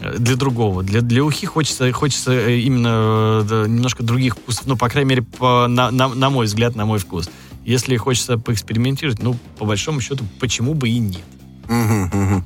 э, 0.00 0.18
для 0.18 0.36
другого. 0.36 0.82
Для, 0.82 1.00
для 1.00 1.24
ухи 1.24 1.46
хочется, 1.46 1.90
хочется 1.92 2.32
э, 2.32 2.58
именно 2.58 3.44
э, 3.50 3.66
немножко 3.68 4.02
других 4.02 4.36
вкусов. 4.36 4.66
Ну, 4.66 4.76
по 4.76 4.88
крайней 4.88 5.08
мере, 5.08 5.22
по- 5.22 5.66
на, 5.66 5.90
на- 5.90 6.08
на 6.14 6.30
мой 6.30 6.46
взгляд, 6.46 6.76
на 6.76 6.84
мой 6.86 6.98
вкус. 6.98 7.28
Если 7.64 7.96
хочется 7.96 8.38
поэкспериментировать, 8.38 9.22
ну, 9.22 9.36
по 9.58 9.64
большому 9.64 10.00
счету, 10.00 10.24
почему 10.40 10.74
бы 10.74 10.88
и 10.88 10.98
нет? 10.98 11.24
Мгм, 11.68 12.02
мгм. 12.12 12.44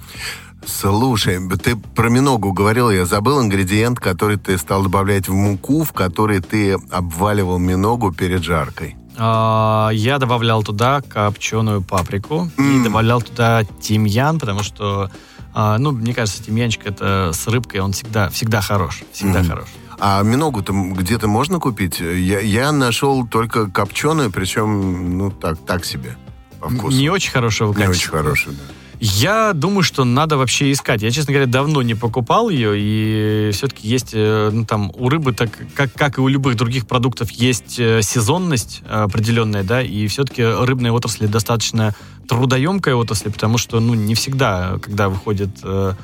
Слушай, 0.64 1.38
ты 1.62 1.76
про 1.76 2.08
миногу 2.08 2.52
говорил, 2.52 2.90
я 2.90 3.04
забыл 3.06 3.40
ингредиент, 3.42 3.98
который 4.00 4.36
ты 4.36 4.56
стал 4.58 4.82
добавлять 4.84 5.28
в 5.28 5.34
муку, 5.34 5.84
в 5.84 5.92
которой 5.92 6.40
ты 6.40 6.72
обваливал 6.90 7.58
миногу 7.58 8.12
перед 8.12 8.42
жаркой. 8.42 8.96
А, 9.16 9.90
Я 9.92 10.18
добавлял 10.18 10.62
туда 10.62 11.02
копченую 11.02 11.82
паприку 11.82 12.50
и 12.58 12.82
добавлял 12.82 13.20
туда 13.20 13.64
тимьян, 13.80 14.38
потому 14.40 14.62
что, 14.62 15.10
а, 15.52 15.76
ну, 15.78 15.92
мне 15.92 16.14
кажется, 16.14 16.42
тимьянчик 16.42 16.86
это 16.86 17.32
с 17.34 17.46
рыбкой, 17.46 17.80
он 17.80 17.92
всегда, 17.92 18.28
всегда 18.30 18.60
хорош, 18.60 19.02
всегда 19.12 19.40
Мгм. 19.40 19.48
хорош. 19.48 19.68
А 19.98 20.22
миногу-то 20.22 20.72
где-то 20.72 21.28
можно 21.28 21.60
купить? 21.60 22.00
Я, 22.00 22.40
я 22.40 22.72
нашел 22.72 23.26
только 23.26 23.70
копченую, 23.70 24.32
причем, 24.32 25.18
ну, 25.18 25.30
так, 25.30 25.58
так 25.64 25.84
себе, 25.84 26.16
по 26.60 26.68
вкусу. 26.70 26.96
Не 26.96 27.08
очень 27.10 27.30
хорошего 27.30 27.68
Не 27.74 27.86
качества. 27.86 27.92
очень 27.92 28.10
хорошую, 28.10 28.56
да. 28.56 28.62
Я 29.04 29.52
думаю, 29.52 29.82
что 29.82 30.04
надо 30.04 30.36
вообще 30.36 30.70
искать. 30.70 31.02
Я, 31.02 31.10
честно 31.10 31.32
говоря, 31.32 31.50
давно 31.50 31.82
не 31.82 31.96
покупал 31.96 32.50
ее, 32.50 32.74
и 32.76 33.50
все-таки 33.52 33.88
есть, 33.88 34.10
э, 34.12 34.50
ну, 34.52 34.64
там, 34.64 34.92
у 34.94 35.08
рыбы, 35.08 35.32
так 35.32 35.50
как, 35.74 35.92
как 35.92 36.18
и 36.18 36.20
у 36.20 36.28
любых 36.28 36.54
других 36.54 36.86
продуктов, 36.86 37.32
есть 37.32 37.80
э, 37.80 38.00
сезонность 38.02 38.80
определенная, 38.88 39.64
да, 39.64 39.82
и 39.82 40.06
все-таки 40.06 40.44
рыбная 40.44 40.92
отрасль 40.92 41.26
достаточно 41.26 41.96
трудоемкая 42.28 42.94
отрасль, 42.94 43.32
потому 43.32 43.58
что, 43.58 43.80
ну, 43.80 43.94
не 43.94 44.14
всегда, 44.14 44.78
когда 44.80 45.08
выходит 45.08 45.50
э, 45.64 45.94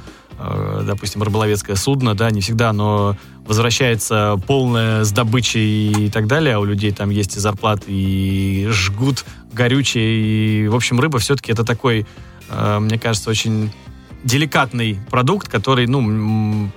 допустим, 0.84 1.22
рыболовецкое 1.22 1.76
судно, 1.76 2.16
да, 2.16 2.32
не 2.32 2.40
всегда 2.40 2.70
оно 2.70 3.16
возвращается 3.46 4.40
полное 4.48 5.04
с 5.04 5.12
добычей 5.12 6.06
и 6.06 6.10
так 6.10 6.26
далее, 6.26 6.56
а 6.56 6.58
у 6.58 6.64
людей 6.64 6.90
там 6.90 7.10
есть 7.10 7.36
и 7.36 7.40
зарплаты, 7.40 7.86
и 7.88 8.66
жгут 8.70 9.24
горючее, 9.52 10.64
и, 10.64 10.68
в 10.68 10.74
общем, 10.74 10.98
рыба 11.00 11.18
все-таки 11.18 11.52
это 11.52 11.64
такой, 11.64 12.06
мне 12.50 12.98
кажется, 12.98 13.30
очень 13.30 13.70
деликатный 14.24 14.98
продукт, 15.10 15.48
который, 15.48 15.86
ну, 15.86 16.00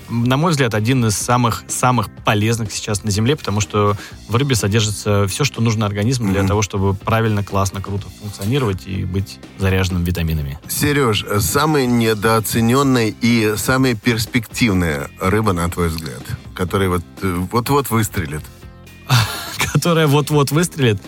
на 0.10 0.38
мой 0.38 0.52
взгляд, 0.52 0.74
один 0.74 1.06
из 1.06 1.16
самых 1.16 1.64
самых 1.68 2.10
полезных 2.24 2.72
сейчас 2.72 3.04
на 3.04 3.12
Земле, 3.12 3.36
потому 3.36 3.62
что 3.62 3.98
в 4.28 4.36
рыбе 4.36 4.56
содержится 4.56 5.28
все, 5.28 5.44
что 5.44 5.62
нужно 5.62 5.86
организму 5.86 6.32
для 6.32 6.42
mm-hmm. 6.42 6.48
того, 6.48 6.62
чтобы 6.62 6.94
правильно, 6.94 7.44
классно, 7.44 7.82
круто 7.82 8.06
функционировать 8.22 8.86
и 8.86 9.06
быть 9.06 9.40
заряженным 9.58 10.04
витаминами. 10.04 10.60
Сереж, 10.68 11.26
самая 11.40 11.86
недооцененная 11.86 13.14
и 13.22 13.56
самая 13.58 13.96
перспективная 13.96 15.10
рыба, 15.20 15.54
на 15.54 15.68
твой 15.70 15.90
взгляд, 15.90 16.22
которая 16.54 16.90
вот 16.90 17.04
э, 17.22 17.46
вот-вот 17.52 17.90
выстрелит? 17.90 18.44
Которая 19.74 20.08
вот-вот 20.08 20.52
выстрелит? 20.52 21.02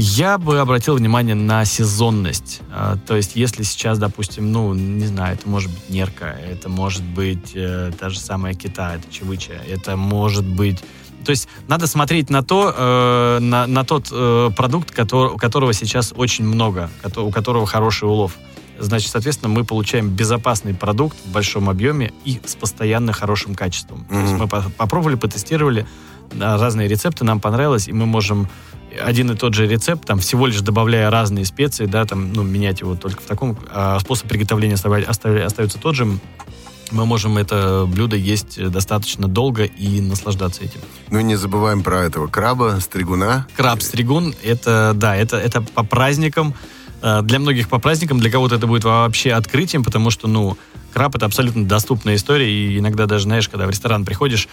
Я 0.00 0.38
бы 0.38 0.60
обратил 0.60 0.94
внимание 0.94 1.34
на 1.34 1.64
сезонность. 1.64 2.60
А, 2.70 2.96
то 3.04 3.16
есть, 3.16 3.34
если 3.34 3.64
сейчас, 3.64 3.98
допустим, 3.98 4.52
ну, 4.52 4.72
не 4.72 5.06
знаю, 5.06 5.34
это 5.34 5.48
может 5.48 5.70
быть 5.72 5.90
нерка, 5.90 6.26
это 6.26 6.68
может 6.68 7.02
быть 7.02 7.50
э, 7.54 7.90
та 7.98 8.08
же 8.08 8.20
самая 8.20 8.54
кита, 8.54 8.94
это 8.94 9.12
чевыча, 9.12 9.54
это 9.54 9.96
может 9.96 10.46
быть... 10.46 10.78
То 11.24 11.30
есть, 11.30 11.48
надо 11.66 11.88
смотреть 11.88 12.30
на 12.30 12.44
то, 12.44 12.72
э, 12.76 13.38
на, 13.40 13.66
на 13.66 13.84
тот 13.84 14.08
э, 14.12 14.50
продукт, 14.56 14.92
который, 14.92 15.32
у 15.32 15.36
которого 15.36 15.72
сейчас 15.72 16.14
очень 16.16 16.44
много, 16.44 16.90
у 17.16 17.32
которого 17.32 17.66
хороший 17.66 18.08
улов. 18.08 18.36
Значит, 18.78 19.10
соответственно, 19.10 19.52
мы 19.52 19.64
получаем 19.64 20.10
безопасный 20.10 20.74
продукт 20.74 21.16
в 21.24 21.32
большом 21.32 21.68
объеме 21.68 22.12
и 22.24 22.40
с 22.46 22.54
постоянно 22.54 23.12
хорошим 23.12 23.56
качеством. 23.56 24.06
Mm-hmm. 24.08 24.14
То 24.14 24.20
есть 24.20 24.34
мы 24.34 24.70
попробовали, 24.70 25.16
потестировали 25.16 25.88
разные 26.38 26.86
рецепты, 26.86 27.24
нам 27.24 27.40
понравилось, 27.40 27.88
и 27.88 27.92
мы 27.92 28.06
можем 28.06 28.48
один 29.02 29.30
и 29.30 29.36
тот 29.36 29.54
же 29.54 29.66
рецепт, 29.66 30.06
там, 30.06 30.18
всего 30.18 30.46
лишь 30.46 30.60
добавляя 30.60 31.10
разные 31.10 31.44
специи, 31.44 31.86
да, 31.86 32.04
там, 32.04 32.32
ну, 32.32 32.42
менять 32.42 32.80
его 32.80 32.96
только 32.96 33.22
в 33.22 33.26
таком, 33.26 33.56
а 33.70 33.98
способ 34.00 34.28
приготовления 34.28 34.74
остается 34.74 35.78
тот 35.78 35.94
же, 35.94 36.18
мы 36.90 37.06
можем 37.06 37.36
это 37.38 37.84
блюдо 37.86 38.16
есть 38.16 38.70
достаточно 38.70 39.28
долго 39.28 39.64
и 39.64 40.00
наслаждаться 40.00 40.64
этим. 40.64 40.80
Ну 41.10 41.18
и 41.18 41.22
не 41.22 41.36
забываем 41.36 41.82
про 41.82 42.04
этого 42.04 42.28
краба, 42.28 42.78
стригуна. 42.80 43.46
Краб-стригун, 43.56 44.34
это, 44.42 44.92
да, 44.94 45.16
это, 45.16 45.36
это 45.36 45.60
по 45.60 45.84
праздникам, 45.84 46.54
э, 47.02 47.20
для 47.22 47.38
многих 47.38 47.68
по 47.68 47.78
праздникам, 47.78 48.20
для 48.20 48.30
кого-то 48.30 48.56
это 48.56 48.66
будет 48.66 48.84
вообще 48.84 49.32
открытием, 49.32 49.84
потому 49.84 50.10
что, 50.10 50.28
ну, 50.28 50.56
краб 50.92 51.14
это 51.14 51.26
абсолютно 51.26 51.66
доступная 51.66 52.16
история, 52.16 52.50
и 52.50 52.78
иногда 52.78 53.06
даже, 53.06 53.24
знаешь, 53.24 53.48
когда 53.48 53.66
в 53.66 53.70
ресторан 53.70 54.04
приходишь, 54.04 54.48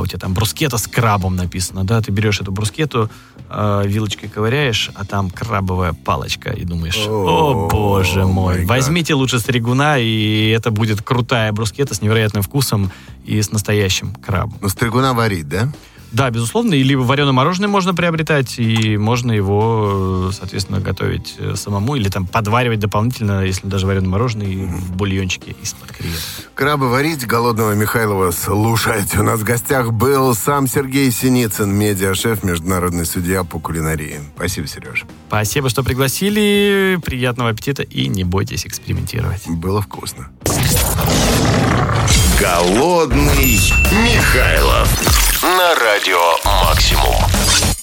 у 0.00 0.06
тебя 0.06 0.18
там 0.18 0.34
брускета 0.34 0.78
с 0.78 0.86
крабом 0.86 1.36
написано, 1.36 1.84
да, 1.84 2.00
ты 2.00 2.10
берешь 2.10 2.40
эту 2.40 2.52
брускету, 2.52 3.10
э, 3.48 3.82
вилочкой 3.86 4.28
ковыряешь, 4.28 4.90
а 4.94 5.04
там 5.04 5.30
крабовая 5.30 5.92
палочка, 5.92 6.50
и 6.50 6.64
думаешь, 6.64 7.06
о, 7.06 7.68
боже 7.70 8.26
мой, 8.26 8.64
возьмите 8.64 9.14
лучше 9.14 9.38
стригуна, 9.38 9.98
и 9.98 10.50
это 10.50 10.70
будет 10.70 11.02
крутая 11.02 11.52
брускета 11.52 11.94
с 11.94 12.02
невероятным 12.02 12.42
вкусом 12.42 12.90
и 13.24 13.40
с 13.40 13.52
настоящим 13.52 14.14
крабом. 14.14 14.58
Но 14.60 14.68
стригуна 14.68 15.14
варить, 15.14 15.48
да? 15.48 15.72
Да, 16.12 16.30
безусловно. 16.30 16.74
Или 16.74 16.94
вареное 16.94 17.32
мороженое 17.32 17.68
можно 17.68 17.94
приобретать, 17.94 18.58
и 18.58 18.96
можно 18.96 19.32
его, 19.32 20.30
соответственно, 20.32 20.80
готовить 20.80 21.34
э, 21.38 21.54
самому, 21.54 21.96
или 21.96 22.08
там 22.08 22.26
подваривать 22.26 22.80
дополнительно, 22.80 23.44
если 23.44 23.66
даже 23.66 23.86
вареное 23.86 24.08
мороженое, 24.08 24.66
в 24.66 24.92
бульончике 24.92 25.54
из-под 25.62 25.92
креветок. 25.92 26.22
Крабы 26.54 26.88
варить, 26.88 27.26
голодного 27.26 27.72
Михайлова 27.74 28.30
слушайте. 28.30 29.20
У 29.20 29.22
нас 29.22 29.40
в 29.40 29.44
гостях 29.44 29.92
был 29.92 30.34
сам 30.34 30.66
Сергей 30.66 31.10
Синицын, 31.10 31.70
медиа-шеф, 31.72 32.42
международный 32.42 33.04
судья 33.04 33.44
по 33.44 33.58
кулинарии. 33.58 34.20
Спасибо, 34.36 34.66
Сереж. 34.66 35.04
Спасибо, 35.28 35.68
что 35.68 35.82
пригласили. 35.82 36.98
Приятного 37.04 37.50
аппетита 37.50 37.82
и 37.82 38.08
не 38.08 38.24
бойтесь 38.24 38.66
экспериментировать. 38.66 39.46
Было 39.46 39.82
вкусно. 39.82 40.28
Голодный 42.40 43.58
Михайлов 44.04 45.27
на 45.42 45.74
радио 45.74 46.18
«Максимум». 46.44 47.77